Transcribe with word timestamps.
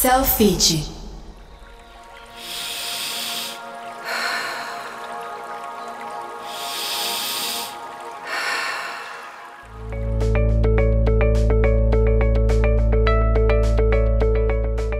Selfie. 0.00 0.84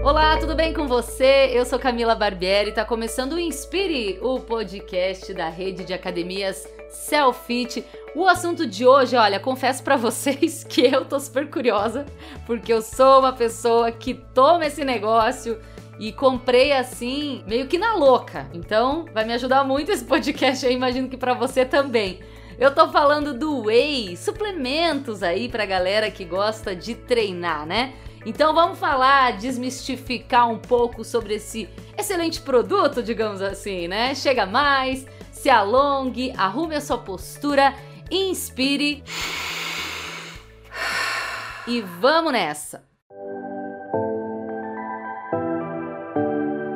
Olá, 0.03 0.37
tudo 0.37 0.53
bem 0.53 0.73
com 0.73 0.85
você? 0.85 1.49
Eu 1.53 1.63
sou 1.65 1.79
Camila 1.79 2.13
Barbieri 2.13 2.71
está 2.71 2.83
começando 2.83 3.31
o 3.31 3.39
Inspire, 3.39 4.19
o 4.21 4.41
podcast 4.41 5.33
da 5.33 5.47
rede 5.47 5.85
de 5.85 5.93
academias 5.93 6.67
Selfit. 6.89 7.85
O 8.15 8.27
assunto 8.27 8.65
de 8.65 8.85
hoje, 8.85 9.15
olha, 9.15 9.39
confesso 9.39 9.83
para 9.83 9.95
vocês 9.95 10.63
que 10.67 10.81
eu 10.85 11.05
tô 11.05 11.19
super 11.19 11.49
curiosa, 11.49 12.05
porque 12.45 12.73
eu 12.73 12.81
sou 12.81 13.19
uma 13.19 13.33
pessoa 13.33 13.91
que 13.91 14.13
toma 14.13 14.65
esse 14.65 14.83
negócio 14.83 15.59
e 15.99 16.11
comprei 16.11 16.71
assim, 16.71 17.43
meio 17.47 17.67
que 17.67 17.77
na 17.77 17.93
louca. 17.93 18.49
Então, 18.53 19.05
vai 19.13 19.25
me 19.25 19.33
ajudar 19.33 19.63
muito 19.63 19.91
esse 19.91 20.03
podcast, 20.05 20.65
eu 20.65 20.71
imagino 20.71 21.09
que 21.09 21.17
para 21.17 21.33
você 21.33 21.65
também. 21.65 22.19
Eu 22.57 22.75
tô 22.75 22.89
falando 22.89 23.33
do 23.33 23.65
whey, 23.67 24.17
suplementos 24.17 25.23
aí 25.23 25.47
pra 25.47 25.65
galera 25.65 26.11
que 26.11 26.25
gosta 26.25 26.75
de 26.75 26.93
treinar, 26.93 27.65
né? 27.65 27.93
Então 28.25 28.53
vamos 28.53 28.77
falar, 28.77 29.37
desmistificar 29.37 30.49
um 30.49 30.57
pouco 30.57 31.05
sobre 31.05 31.35
esse 31.35 31.69
excelente 31.97 32.41
produto, 32.41 33.01
digamos 33.01 33.41
assim, 33.41 33.87
né? 33.87 34.13
Chega 34.13 34.45
mais, 34.45 35.05
se 35.41 35.49
alongue, 35.49 36.33
arrume 36.35 36.75
a 36.75 36.81
sua 36.81 36.97
postura, 36.97 37.73
inspire 38.11 39.01
e 41.65 41.79
vamos 41.79 42.33
nessa. 42.33 42.83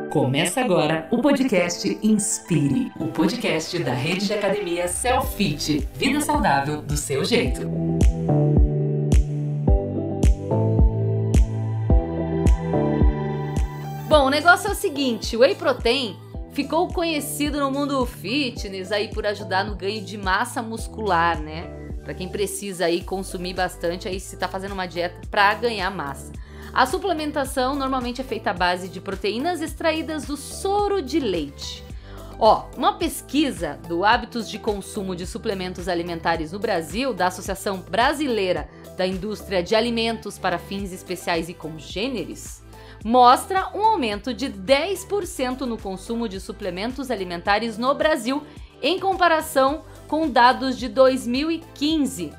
Começa 0.09 0.61
agora 0.61 1.09
o 1.11 1.21
podcast 1.21 1.99
Inspire, 2.01 2.89
o 2.97 3.07
podcast 3.07 3.77
da 3.83 3.93
rede 3.93 4.27
de 4.27 4.33
academia 4.33 4.87
Selfit, 4.87 5.85
vida 5.95 6.21
saudável 6.21 6.81
do 6.81 6.95
seu 6.95 7.25
jeito. 7.25 7.67
Bom, 14.07 14.27
o 14.27 14.29
negócio 14.29 14.69
é 14.69 14.71
o 14.71 14.75
seguinte, 14.75 15.35
o 15.35 15.41
whey 15.41 15.53
protein 15.53 16.22
ficou 16.53 16.87
conhecido 16.87 17.59
no 17.59 17.71
mundo 17.71 18.05
fitness 18.05 18.91
aí 18.91 19.07
por 19.07 19.25
ajudar 19.25 19.65
no 19.65 19.75
ganho 19.75 20.03
de 20.03 20.17
massa 20.17 20.61
muscular, 20.61 21.41
né? 21.41 21.67
Para 22.03 22.13
quem 22.13 22.29
precisa 22.29 22.85
aí 22.85 23.01
consumir 23.01 23.53
bastante 23.53 24.07
aí 24.07 24.19
se 24.19 24.37
tá 24.37 24.47
fazendo 24.47 24.73
uma 24.73 24.85
dieta 24.85 25.15
para 25.31 25.53
ganhar 25.55 25.89
massa. 25.89 26.31
A 26.71 26.85
suplementação 26.85 27.75
normalmente 27.75 28.21
é 28.21 28.23
feita 28.23 28.51
à 28.51 28.53
base 28.53 28.87
de 28.87 28.99
proteínas 29.01 29.61
extraídas 29.61 30.25
do 30.25 30.37
soro 30.37 31.01
de 31.01 31.19
leite. 31.19 31.83
Ó, 32.39 32.65
uma 32.75 32.93
pesquisa 32.97 33.79
do 33.87 34.03
hábitos 34.03 34.49
de 34.49 34.57
consumo 34.57 35.15
de 35.15 35.25
suplementos 35.25 35.87
alimentares 35.87 36.51
no 36.51 36.59
Brasil, 36.59 37.13
da 37.13 37.27
Associação 37.27 37.77
Brasileira 37.77 38.67
da 38.97 39.07
Indústria 39.07 39.63
de 39.63 39.75
Alimentos 39.75 40.37
para 40.37 40.59
Fins 40.59 40.91
Especiais 40.91 41.49
e 41.49 41.53
Congêneres, 41.53 42.62
mostra 43.03 43.69
um 43.75 43.83
aumento 43.83 44.33
de 44.33 44.49
10% 44.49 45.61
no 45.61 45.77
consumo 45.77 46.29
de 46.29 46.39
suplementos 46.39 47.11
alimentares 47.11 47.77
no 47.77 47.93
Brasil 47.93 48.43
em 48.81 48.99
comparação 48.99 49.83
com 50.07 50.29
dados 50.29 50.77
de 50.77 50.87
2015. 50.87 52.33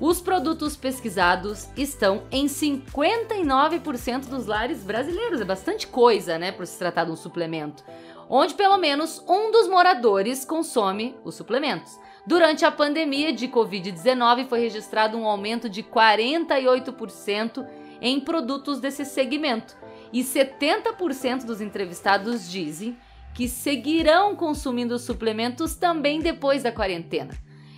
Os 0.00 0.20
produtos 0.20 0.76
pesquisados 0.76 1.68
estão 1.76 2.24
em 2.30 2.46
59% 2.46 4.26
dos 4.26 4.46
lares 4.46 4.82
brasileiros. 4.82 5.40
É 5.40 5.44
bastante 5.44 5.86
coisa, 5.86 6.38
né, 6.38 6.50
por 6.50 6.66
se 6.66 6.78
tratar 6.78 7.04
de 7.04 7.12
um 7.12 7.16
suplemento. 7.16 7.84
Onde 8.28 8.54
pelo 8.54 8.78
menos 8.78 9.22
um 9.28 9.52
dos 9.52 9.68
moradores 9.68 10.44
consome 10.44 11.14
os 11.24 11.34
suplementos. 11.34 11.98
Durante 12.26 12.64
a 12.64 12.70
pandemia 12.72 13.32
de 13.32 13.46
Covid-19 13.46 14.48
foi 14.48 14.60
registrado 14.60 15.16
um 15.16 15.26
aumento 15.26 15.68
de 15.68 15.82
48% 15.82 17.64
em 18.00 18.18
produtos 18.18 18.80
desse 18.80 19.04
segmento, 19.04 19.76
e 20.12 20.22
70% 20.22 21.44
dos 21.44 21.60
entrevistados 21.60 22.50
dizem 22.50 22.96
que 23.34 23.48
seguirão 23.48 24.36
consumindo 24.36 24.98
suplementos 24.98 25.74
também 25.74 26.20
depois 26.20 26.62
da 26.62 26.70
quarentena. 26.70 27.32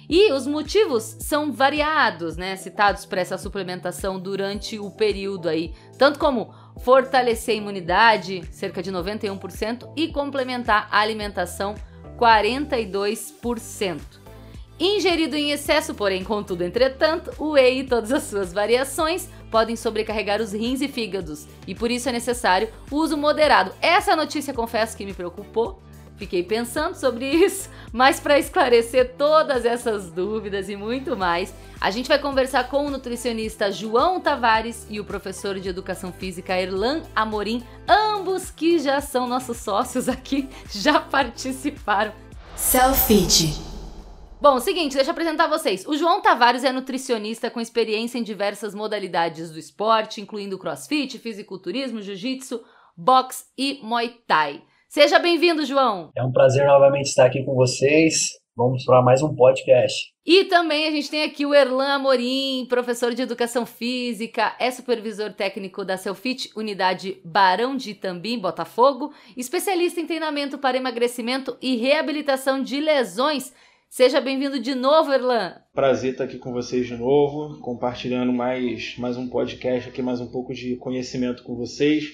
E 0.08 0.32
os 0.32 0.46
motivos 0.46 1.16
são 1.20 1.50
variados, 1.50 2.36
né, 2.36 2.56
citados 2.56 3.06
para 3.06 3.20
essa 3.20 3.38
suplementação 3.38 4.18
durante 4.18 4.78
o 4.78 4.90
período 4.90 5.48
aí, 5.48 5.72
tanto 5.96 6.18
como 6.18 6.52
fortalecer 6.80 7.54
a 7.54 7.58
imunidade, 7.58 8.42
cerca 8.50 8.82
de 8.82 8.92
91%, 8.92 9.90
e 9.96 10.08
complementar 10.08 10.88
a 10.90 11.00
alimentação, 11.00 11.74
42%. 12.18 14.00
Ingerido 14.78 15.36
em 15.36 15.52
excesso, 15.52 15.94
porém, 15.94 16.24
contudo, 16.24 16.64
entretanto, 16.64 17.30
o 17.38 17.52
whey 17.52 17.80
e 17.80 17.84
todas 17.84 18.12
as 18.12 18.24
suas 18.24 18.52
variações 18.52 19.30
podem 19.54 19.76
sobrecarregar 19.76 20.40
os 20.40 20.50
rins 20.50 20.80
e 20.80 20.88
fígados, 20.88 21.46
e 21.64 21.76
por 21.76 21.88
isso 21.88 22.08
é 22.08 22.12
necessário 22.12 22.68
uso 22.90 23.16
moderado. 23.16 23.70
Essa 23.80 24.16
notícia, 24.16 24.52
confesso 24.52 24.96
que 24.96 25.06
me 25.06 25.14
preocupou, 25.14 25.80
fiquei 26.16 26.42
pensando 26.42 26.96
sobre 26.96 27.24
isso, 27.30 27.70
mas 27.92 28.18
para 28.18 28.36
esclarecer 28.36 29.14
todas 29.16 29.64
essas 29.64 30.10
dúvidas 30.10 30.68
e 30.68 30.74
muito 30.74 31.16
mais, 31.16 31.54
a 31.80 31.88
gente 31.92 32.08
vai 32.08 32.18
conversar 32.18 32.68
com 32.68 32.84
o 32.84 32.90
nutricionista 32.90 33.70
João 33.70 34.18
Tavares 34.18 34.88
e 34.90 34.98
o 34.98 35.04
professor 35.04 35.60
de 35.60 35.68
educação 35.68 36.12
física 36.12 36.60
Erlan 36.60 37.02
Amorim, 37.14 37.62
ambos 37.86 38.50
que 38.50 38.80
já 38.80 39.00
são 39.00 39.28
nossos 39.28 39.58
sócios 39.58 40.08
aqui, 40.08 40.48
já 40.68 40.98
participaram. 40.98 42.12
Selfie. 42.56 43.73
Bom, 44.44 44.60
seguinte, 44.60 44.94
deixa 44.94 45.08
eu 45.08 45.12
apresentar 45.12 45.46
vocês. 45.46 45.86
O 45.86 45.96
João 45.96 46.20
Tavares 46.20 46.64
é 46.64 46.70
nutricionista 46.70 47.50
com 47.50 47.62
experiência 47.62 48.18
em 48.18 48.22
diversas 48.22 48.74
modalidades 48.74 49.50
do 49.50 49.58
esporte, 49.58 50.20
incluindo 50.20 50.58
crossfit, 50.58 51.18
fisiculturismo, 51.18 52.02
jiu-jitsu, 52.02 52.60
boxe 52.94 53.44
e 53.56 53.80
muay 53.82 54.16
thai. 54.26 54.60
Seja 54.86 55.18
bem-vindo, 55.18 55.64
João. 55.64 56.10
É 56.14 56.22
um 56.22 56.30
prazer 56.30 56.66
novamente 56.66 57.06
estar 57.06 57.24
aqui 57.24 57.42
com 57.42 57.54
vocês. 57.54 58.16
Vamos 58.54 58.84
para 58.84 59.00
mais 59.00 59.22
um 59.22 59.34
podcast. 59.34 60.12
E 60.26 60.44
também 60.44 60.86
a 60.86 60.90
gente 60.90 61.10
tem 61.10 61.22
aqui 61.22 61.44
o 61.44 61.54
Erlan 61.54 61.94
Amorim, 61.94 62.66
professor 62.68 63.12
de 63.14 63.22
educação 63.22 63.66
física, 63.66 64.54
é 64.60 64.70
supervisor 64.70 65.32
técnico 65.32 65.84
da 65.84 65.96
Selfit, 65.96 66.50
unidade 66.54 67.20
Barão 67.24 67.76
de 67.76 67.90
Itambim, 67.90 68.38
Botafogo, 68.38 69.12
especialista 69.36 70.00
em 70.00 70.06
treinamento 70.06 70.56
para 70.56 70.76
emagrecimento 70.76 71.56
e 71.60 71.76
reabilitação 71.76 72.62
de 72.62 72.78
lesões 72.78 73.52
Seja 73.96 74.20
bem-vindo 74.20 74.58
de 74.58 74.74
novo, 74.74 75.12
Erlan. 75.12 75.54
Prazer 75.72 76.10
estar 76.10 76.24
aqui 76.24 76.36
com 76.36 76.52
vocês 76.52 76.84
de 76.84 76.96
novo, 76.96 77.60
compartilhando 77.60 78.32
mais, 78.32 78.96
mais 78.98 79.16
um 79.16 79.28
podcast 79.28 79.88
aqui, 79.88 80.02
mais 80.02 80.20
um 80.20 80.26
pouco 80.26 80.52
de 80.52 80.74
conhecimento 80.74 81.44
com 81.44 81.54
vocês. 81.54 82.06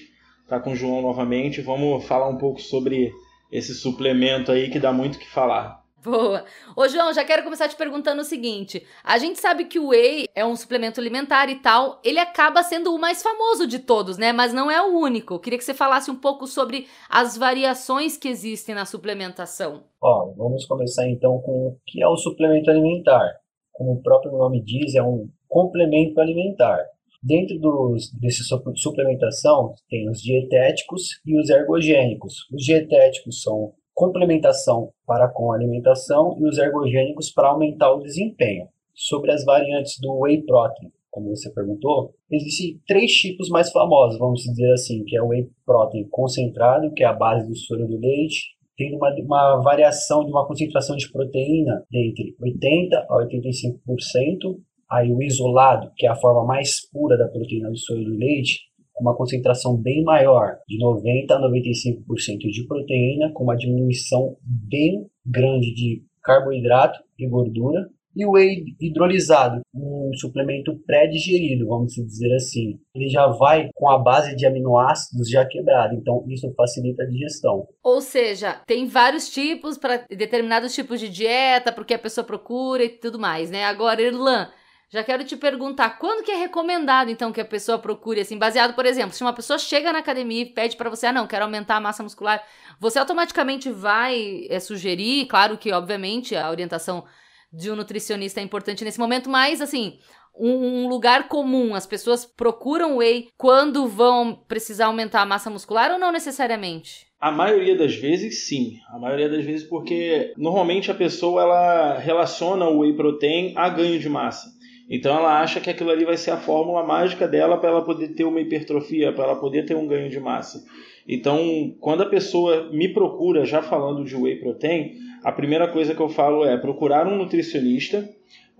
Tá 0.47 0.59
com 0.59 0.73
o 0.73 0.75
João 0.75 1.01
novamente. 1.01 1.59
Vamos 1.59 2.05
falar 2.05 2.29
um 2.29 2.37
pouco 2.37 2.61
sobre 2.61 3.11
esse 3.51 3.73
suplemento 3.73 4.51
aí 4.51 4.69
que 4.69 4.79
dá 4.79 4.93
muito 4.93 5.15
o 5.15 5.17
que 5.17 5.27
falar. 5.27 5.80
Boa. 6.03 6.45
Ô, 6.75 6.87
João, 6.87 7.13
já 7.13 7.23
quero 7.23 7.43
começar 7.43 7.67
te 7.67 7.75
perguntando 7.75 8.21
o 8.21 8.25
seguinte: 8.25 8.83
a 9.03 9.19
gente 9.19 9.39
sabe 9.39 9.65
que 9.65 9.77
o 9.77 9.89
whey 9.89 10.27
é 10.33 10.43
um 10.43 10.55
suplemento 10.55 10.99
alimentar 10.99 11.47
e 11.49 11.55
tal, 11.55 11.99
ele 12.03 12.17
acaba 12.17 12.63
sendo 12.63 12.93
o 12.93 12.99
mais 12.99 13.21
famoso 13.21 13.67
de 13.67 13.77
todos, 13.77 14.17
né? 14.17 14.33
Mas 14.33 14.51
não 14.51 14.69
é 14.69 14.81
o 14.81 14.97
único. 14.97 15.39
Queria 15.39 15.59
que 15.59 15.65
você 15.65 15.73
falasse 15.73 16.09
um 16.09 16.15
pouco 16.15 16.47
sobre 16.47 16.87
as 17.07 17.37
variações 17.37 18.17
que 18.17 18.27
existem 18.27 18.73
na 18.73 18.85
suplementação. 18.85 19.83
Ó, 20.01 20.33
vamos 20.35 20.65
começar 20.65 21.07
então 21.07 21.39
com 21.39 21.67
o 21.67 21.77
que 21.85 22.01
é 22.01 22.07
o 22.07 22.17
suplemento 22.17 22.71
alimentar. 22.71 23.37
Como 23.71 23.93
o 23.93 24.01
próprio 24.01 24.31
nome 24.31 24.63
diz, 24.63 24.95
é 24.95 25.03
um 25.03 25.29
complemento 25.47 26.19
alimentar. 26.19 26.79
Dentro 27.23 27.59
dos, 27.59 28.11
desse 28.19 28.43
suplementação, 28.43 29.75
tem 29.87 30.09
os 30.09 30.19
dietéticos 30.19 31.19
e 31.23 31.39
os 31.39 31.47
ergogênicos. 31.51 32.47
Os 32.51 32.63
dietéticos 32.63 33.43
são 33.43 33.73
complementação 33.93 34.91
para 35.05 35.27
com 35.27 35.51
alimentação 35.51 36.37
e 36.39 36.47
os 36.47 36.57
ergogênicos 36.57 37.31
para 37.31 37.49
aumentar 37.49 37.91
o 37.93 38.01
desempenho. 38.01 38.67
Sobre 38.93 39.31
as 39.31 39.43
variantes 39.45 39.99
do 39.99 40.19
whey 40.19 40.41
protein, 40.43 40.91
como 41.09 41.29
você 41.29 41.49
perguntou, 41.51 42.13
existem 42.29 42.79
três 42.87 43.11
tipos 43.11 43.49
mais 43.49 43.71
famosos, 43.71 44.17
vamos 44.17 44.41
dizer 44.41 44.71
assim, 44.71 45.03
que 45.03 45.15
é 45.15 45.21
o 45.21 45.27
whey 45.27 45.49
protein 45.65 46.07
concentrado, 46.09 46.91
que 46.93 47.03
é 47.03 47.07
a 47.07 47.13
base 47.13 47.47
do 47.47 47.55
soro 47.55 47.87
do 47.87 47.99
leite, 47.99 48.55
tem 48.77 48.95
uma, 48.95 49.13
uma 49.13 49.61
variação 49.61 50.25
de 50.25 50.31
uma 50.31 50.47
concentração 50.47 50.95
de 50.95 51.11
proteína 51.11 51.83
entre 51.93 52.35
80% 52.41 52.93
a 53.09 53.25
85%, 53.25 54.57
aí 54.89 55.11
o 55.11 55.21
isolado, 55.21 55.91
que 55.95 56.07
é 56.07 56.09
a 56.09 56.15
forma 56.15 56.43
mais 56.45 56.89
pura 56.89 57.17
da 57.17 57.27
proteína 57.27 57.69
do 57.69 57.77
soro 57.77 58.03
do 58.03 58.17
leite, 58.17 58.70
uma 59.01 59.15
concentração 59.15 59.75
bem 59.75 60.03
maior, 60.03 60.57
de 60.67 60.77
90 60.77 61.33
a 61.33 61.41
95% 61.41 62.37
de 62.51 62.65
proteína, 62.67 63.31
com 63.33 63.43
uma 63.43 63.57
diminuição 63.57 64.37
bem 64.43 65.07
grande 65.25 65.73
de 65.73 66.03
carboidrato 66.23 66.99
e 67.17 67.27
gordura. 67.27 67.89
E 68.13 68.25
o 68.25 68.31
whey 68.31 68.65
hidrolisado, 68.79 69.61
um 69.73 70.11
suplemento 70.15 70.77
pré-digerido, 70.85 71.65
vamos 71.65 71.93
dizer 71.93 72.35
assim. 72.35 72.77
Ele 72.93 73.07
já 73.07 73.25
vai 73.27 73.69
com 73.73 73.89
a 73.89 73.97
base 73.97 74.35
de 74.35 74.45
aminoácidos 74.45 75.29
já 75.29 75.45
quebrada, 75.45 75.95
então 75.95 76.25
isso 76.27 76.53
facilita 76.53 77.03
a 77.03 77.07
digestão. 77.07 77.65
Ou 77.81 78.01
seja, 78.01 78.61
tem 78.67 78.85
vários 78.85 79.29
tipos 79.29 79.77
para 79.77 80.05
determinados 80.09 80.75
tipos 80.75 80.99
de 80.99 81.07
dieta, 81.07 81.71
porque 81.71 81.93
a 81.93 81.99
pessoa 81.99 82.25
procura 82.25 82.83
e 82.83 82.89
tudo 82.89 83.17
mais, 83.17 83.49
né? 83.49 83.63
Agora, 83.63 84.01
Irlan, 84.01 84.49
já 84.91 85.03
quero 85.05 85.23
te 85.23 85.37
perguntar, 85.37 85.97
quando 85.97 86.23
que 86.23 86.31
é 86.31 86.35
recomendado 86.35 87.09
então 87.09 87.31
que 87.31 87.39
a 87.39 87.45
pessoa 87.45 87.79
procure 87.79 88.19
assim, 88.19 88.37
baseado, 88.37 88.73
por 88.73 88.85
exemplo, 88.85 89.13
se 89.13 89.23
uma 89.23 89.31
pessoa 89.31 89.57
chega 89.57 89.93
na 89.93 89.99
academia 89.99 90.41
e 90.41 90.53
pede 90.53 90.75
para 90.75 90.89
você, 90.89 91.07
ah, 91.07 91.13
não, 91.13 91.25
quero 91.25 91.45
aumentar 91.45 91.77
a 91.77 91.81
massa 91.81 92.03
muscular, 92.03 92.43
você 92.77 92.99
automaticamente 92.99 93.71
vai 93.71 94.45
é, 94.49 94.59
sugerir, 94.59 95.27
claro 95.27 95.57
que 95.57 95.71
obviamente 95.71 96.35
a 96.35 96.49
orientação 96.49 97.05
de 97.53 97.71
um 97.71 97.75
nutricionista 97.75 98.41
é 98.41 98.43
importante 98.43 98.83
nesse 98.83 98.99
momento, 98.99 99.29
mas 99.29 99.61
assim, 99.61 99.97
um, 100.37 100.83
um 100.83 100.87
lugar 100.89 101.29
comum, 101.29 101.73
as 101.73 101.85
pessoas 101.85 102.25
procuram 102.25 102.97
whey 102.97 103.29
quando 103.37 103.87
vão 103.87 104.35
precisar 104.45 104.87
aumentar 104.87 105.21
a 105.21 105.25
massa 105.25 105.49
muscular 105.49 105.91
ou 105.91 105.99
não 105.99 106.11
necessariamente? 106.11 107.07
A 107.19 107.31
maioria 107.31 107.77
das 107.77 107.95
vezes, 107.95 108.47
sim. 108.47 108.79
A 108.89 108.97
maioria 108.97 109.29
das 109.29 109.45
vezes 109.45 109.67
porque 109.67 110.33
normalmente 110.37 110.89
a 110.89 110.95
pessoa 110.95 111.43
ela 111.43 111.97
relaciona 111.99 112.65
o 112.65 112.79
whey 112.79 112.93
protein 112.93 113.53
a 113.55 113.69
ganho 113.69 113.99
de 113.99 114.09
massa. 114.09 114.59
Então 114.91 115.17
ela 115.17 115.39
acha 115.39 115.61
que 115.61 115.69
aquilo 115.69 115.89
ali 115.89 116.03
vai 116.03 116.17
ser 116.17 116.31
a 116.31 116.37
fórmula 116.37 116.83
mágica 116.83 117.25
dela 117.25 117.57
para 117.57 117.69
ela 117.69 117.81
poder 117.81 118.09
ter 118.09 118.25
uma 118.25 118.41
hipertrofia, 118.41 119.13
para 119.13 119.23
ela 119.23 119.35
poder 119.37 119.65
ter 119.65 119.73
um 119.73 119.87
ganho 119.87 120.09
de 120.09 120.19
massa. 120.19 120.65
Então, 121.07 121.73
quando 121.79 122.03
a 122.03 122.09
pessoa 122.09 122.69
me 122.71 122.89
procura 122.89 123.45
já 123.45 123.61
falando 123.61 124.03
de 124.03 124.15
whey 124.17 124.35
protein, 124.35 124.97
a 125.23 125.31
primeira 125.31 125.67
coisa 125.69 125.95
que 125.95 126.01
eu 126.01 126.09
falo 126.09 126.43
é 126.43 126.57
procurar 126.57 127.07
um 127.07 127.15
nutricionista 127.15 128.07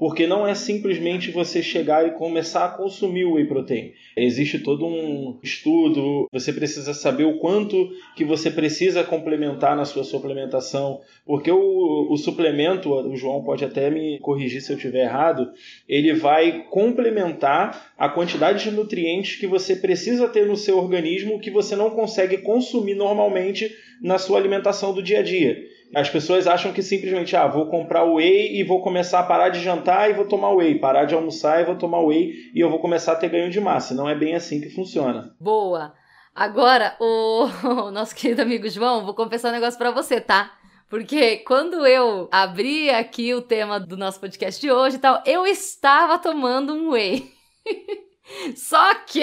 porque 0.01 0.25
não 0.25 0.47
é 0.47 0.55
simplesmente 0.55 1.29
você 1.29 1.61
chegar 1.61 2.07
e 2.07 2.13
começar 2.13 2.65
a 2.65 2.69
consumir 2.69 3.25
o 3.25 3.33
whey 3.33 3.45
protein. 3.45 3.93
Existe 4.17 4.57
todo 4.57 4.83
um 4.83 5.37
estudo, 5.43 6.27
você 6.31 6.51
precisa 6.51 6.91
saber 6.91 7.25
o 7.25 7.37
quanto 7.37 7.87
que 8.15 8.25
você 8.25 8.49
precisa 8.49 9.03
complementar 9.03 9.77
na 9.77 9.85
sua 9.85 10.03
suplementação, 10.03 11.01
porque 11.23 11.51
o, 11.51 12.11
o 12.11 12.17
suplemento, 12.17 12.91
o 12.91 13.15
João 13.15 13.43
pode 13.43 13.63
até 13.63 13.91
me 13.91 14.17
corrigir 14.17 14.61
se 14.61 14.71
eu 14.71 14.75
estiver 14.75 15.03
errado, 15.03 15.51
ele 15.87 16.15
vai 16.15 16.65
complementar 16.71 17.93
a 17.95 18.09
quantidade 18.09 18.63
de 18.63 18.71
nutrientes 18.71 19.35
que 19.35 19.45
você 19.45 19.75
precisa 19.75 20.27
ter 20.27 20.47
no 20.47 20.57
seu 20.57 20.79
organismo 20.79 21.39
que 21.39 21.51
você 21.51 21.75
não 21.75 21.91
consegue 21.91 22.39
consumir 22.39 22.95
normalmente 22.95 23.71
na 24.01 24.17
sua 24.17 24.39
alimentação 24.39 24.95
do 24.95 25.03
dia 25.03 25.19
a 25.19 25.23
dia. 25.23 25.63
As 25.93 26.09
pessoas 26.09 26.47
acham 26.47 26.71
que 26.71 26.81
simplesmente, 26.81 27.35
ah, 27.35 27.47
vou 27.47 27.67
comprar 27.67 28.05
whey 28.05 28.57
e 28.57 28.63
vou 28.63 28.81
começar 28.81 29.19
a 29.19 29.23
parar 29.23 29.49
de 29.49 29.59
jantar 29.59 30.09
e 30.09 30.13
vou 30.13 30.25
tomar 30.25 30.53
whey, 30.53 30.79
parar 30.79 31.03
de 31.03 31.13
almoçar 31.13 31.59
e 31.59 31.65
vou 31.65 31.75
tomar 31.75 31.99
whey 31.99 32.31
e 32.55 32.59
eu 32.61 32.69
vou 32.69 32.79
começar 32.79 33.11
a 33.11 33.15
ter 33.15 33.29
ganho 33.29 33.49
de 33.49 33.59
massa. 33.59 33.93
Não 33.93 34.07
é 34.07 34.15
bem 34.15 34.33
assim 34.33 34.61
que 34.61 34.69
funciona. 34.69 35.35
Boa. 35.39 35.93
Agora, 36.33 36.95
o, 36.97 37.43
o 37.65 37.91
nosso 37.91 38.15
querido 38.15 38.41
amigo 38.41 38.69
João, 38.69 39.03
vou 39.03 39.13
confessar 39.13 39.49
um 39.49 39.53
negócio 39.53 39.77
para 39.77 39.91
você, 39.91 40.21
tá? 40.21 40.53
Porque 40.89 41.37
quando 41.37 41.85
eu 41.85 42.29
abri 42.31 42.89
aqui 42.89 43.33
o 43.33 43.41
tema 43.41 43.77
do 43.77 43.97
nosso 43.97 44.19
podcast 44.19 44.61
de 44.61 44.71
hoje 44.71 44.95
e 44.95 44.99
tal, 44.99 45.21
eu 45.25 45.45
estava 45.45 46.17
tomando 46.17 46.73
um 46.73 46.91
whey. 46.91 47.29
Só 48.55 48.95
que 48.95 49.21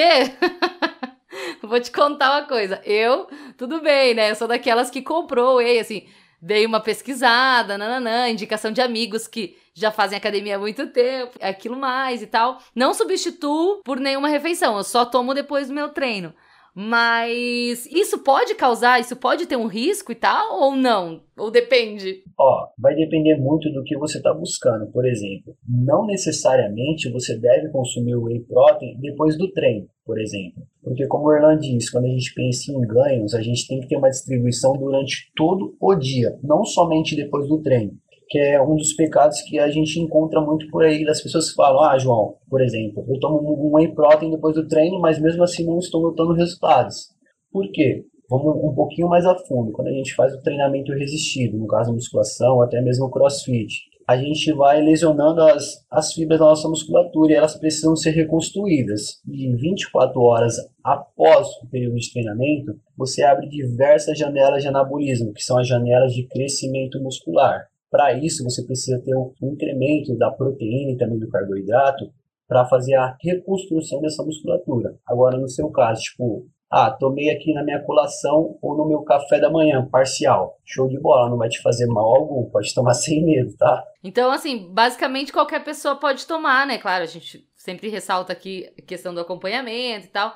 vou 1.62 1.80
te 1.80 1.90
contar 1.90 2.38
uma 2.38 2.46
coisa. 2.46 2.78
Eu, 2.84 3.26
tudo 3.56 3.80
bem, 3.80 4.12
né? 4.12 4.30
Eu 4.30 4.34
sou 4.34 4.46
daquelas 4.46 4.90
que 4.90 5.00
comprou 5.00 5.56
whey, 5.56 5.78
assim 5.78 6.06
dei 6.40 6.64
uma 6.64 6.80
pesquisada, 6.80 7.76
nananã, 7.76 8.28
indicação 8.28 8.70
de 8.72 8.80
amigos 8.80 9.26
que 9.26 9.56
já 9.74 9.90
fazem 9.90 10.16
academia 10.16 10.56
há 10.56 10.58
muito 10.58 10.86
tempo, 10.88 11.38
aquilo 11.40 11.76
mais 11.76 12.22
e 12.22 12.26
tal. 12.26 12.60
Não 12.74 12.94
substituo 12.94 13.82
por 13.84 13.98
nenhuma 13.98 14.28
refeição, 14.28 14.76
eu 14.76 14.84
só 14.84 15.04
tomo 15.04 15.34
depois 15.34 15.68
do 15.68 15.74
meu 15.74 15.90
treino. 15.90 16.34
Mas 16.80 17.86
isso 17.86 18.22
pode 18.22 18.54
causar, 18.54 19.00
isso 19.00 19.16
pode 19.16 19.46
ter 19.46 19.56
um 19.56 19.66
risco 19.66 20.12
e 20.12 20.14
tal, 20.14 20.60
ou 20.60 20.76
não? 20.76 21.20
Ou 21.36 21.50
depende? 21.50 22.22
Ó, 22.38 22.68
vai 22.78 22.94
depender 22.94 23.36
muito 23.36 23.68
do 23.72 23.82
que 23.82 23.98
você 23.98 24.18
está 24.18 24.32
buscando. 24.32 24.86
Por 24.92 25.04
exemplo, 25.04 25.56
não 25.68 26.06
necessariamente 26.06 27.10
você 27.10 27.36
deve 27.36 27.68
consumir 27.70 28.14
o 28.14 28.26
whey 28.26 28.44
protein 28.44 28.96
depois 29.00 29.36
do 29.36 29.50
treino, 29.50 29.88
por 30.06 30.20
exemplo. 30.20 30.62
Porque 30.80 31.04
como 31.08 31.24
o 31.24 31.34
Erlan 31.34 31.58
disse, 31.58 31.90
quando 31.90 32.04
a 32.04 32.10
gente 32.10 32.32
pensa 32.32 32.70
em 32.70 32.80
ganhos, 32.82 33.34
a 33.34 33.42
gente 33.42 33.66
tem 33.66 33.80
que 33.80 33.88
ter 33.88 33.96
uma 33.96 34.08
distribuição 34.08 34.74
durante 34.74 35.32
todo 35.34 35.74
o 35.80 35.94
dia, 35.96 36.38
não 36.44 36.64
somente 36.64 37.16
depois 37.16 37.48
do 37.48 37.60
treino 37.60 37.98
que 38.28 38.38
é 38.38 38.60
um 38.62 38.76
dos 38.76 38.92
pecados 38.92 39.40
que 39.42 39.58
a 39.58 39.70
gente 39.70 39.98
encontra 39.98 40.40
muito 40.40 40.68
por 40.70 40.84
aí, 40.84 41.04
das 41.04 41.22
pessoas 41.22 41.50
falam, 41.52 41.82
ah, 41.82 41.98
João, 41.98 42.36
por 42.48 42.60
exemplo, 42.60 43.04
eu 43.08 43.18
tomo 43.18 43.40
um 43.40 43.76
whey 43.76 43.94
protein 43.94 44.30
depois 44.30 44.54
do 44.54 44.68
treino, 44.68 45.00
mas 45.00 45.20
mesmo 45.20 45.42
assim 45.42 45.64
não 45.64 45.78
estou 45.78 46.02
notando 46.02 46.34
resultados. 46.34 47.08
Por 47.50 47.70
quê? 47.72 48.04
Vamos 48.28 48.56
um 48.62 48.74
pouquinho 48.74 49.08
mais 49.08 49.24
a 49.24 49.34
fundo. 49.34 49.72
Quando 49.72 49.88
a 49.88 49.92
gente 49.92 50.14
faz 50.14 50.34
o 50.34 50.42
treinamento 50.42 50.92
resistido, 50.92 51.56
no 51.56 51.66
caso 51.66 51.94
musculação, 51.94 52.60
até 52.60 52.78
mesmo 52.82 53.10
crossfit, 53.10 53.88
a 54.06 54.16
gente 54.16 54.52
vai 54.52 54.82
lesionando 54.82 55.42
as, 55.42 55.84
as 55.90 56.12
fibras 56.12 56.38
da 56.38 56.46
nossa 56.46 56.68
musculatura 56.68 57.32
e 57.32 57.36
elas 57.36 57.56
precisam 57.56 57.94
ser 57.96 58.10
reconstruídas. 58.10 59.20
E 59.26 59.54
24 59.54 60.20
horas 60.20 60.56
após 60.82 61.46
o 61.62 61.68
período 61.70 61.96
de 61.96 62.10
treinamento, 62.10 62.72
você 62.96 63.22
abre 63.22 63.48
diversas 63.48 64.18
janelas 64.18 64.62
de 64.62 64.68
anabolismo, 64.68 65.32
que 65.32 65.42
são 65.42 65.58
as 65.58 65.66
janelas 65.66 66.12
de 66.12 66.26
crescimento 66.26 66.98
muscular. 67.02 67.66
Para 67.90 68.12
isso, 68.12 68.44
você 68.44 68.62
precisa 68.64 69.00
ter 69.00 69.14
um 69.14 69.32
incremento 69.42 70.16
da 70.16 70.30
proteína 70.30 70.92
e 70.92 70.96
também 70.96 71.18
do 71.18 71.28
carboidrato 71.28 72.10
para 72.46 72.64
fazer 72.66 72.94
a 72.94 73.16
reconstrução 73.20 74.00
dessa 74.00 74.22
musculatura. 74.22 74.94
Agora, 75.06 75.38
no 75.38 75.48
seu 75.48 75.70
caso, 75.70 76.00
tipo, 76.00 76.46
ah, 76.70 76.90
tomei 76.90 77.30
aqui 77.30 77.52
na 77.54 77.64
minha 77.64 77.82
colação 77.82 78.58
ou 78.60 78.76
no 78.76 78.86
meu 78.86 79.02
café 79.02 79.40
da 79.40 79.50
manhã, 79.50 79.86
parcial. 79.90 80.58
Show 80.64 80.88
de 80.88 81.00
bola, 81.00 81.30
não 81.30 81.38
vai 81.38 81.48
te 81.48 81.62
fazer 81.62 81.86
mal 81.86 82.04
algum, 82.04 82.50
pode 82.50 82.74
tomar 82.74 82.92
sem 82.94 83.24
medo, 83.24 83.56
tá? 83.56 83.84
Então, 84.04 84.30
assim, 84.30 84.68
basicamente 84.70 85.32
qualquer 85.32 85.64
pessoa 85.64 85.96
pode 85.96 86.26
tomar, 86.26 86.66
né? 86.66 86.78
Claro, 86.78 87.04
a 87.04 87.06
gente 87.06 87.46
sempre 87.56 87.88
ressalta 87.88 88.32
aqui 88.32 88.70
a 88.78 88.82
questão 88.82 89.14
do 89.14 89.20
acompanhamento 89.20 90.06
e 90.06 90.10
tal. 90.10 90.34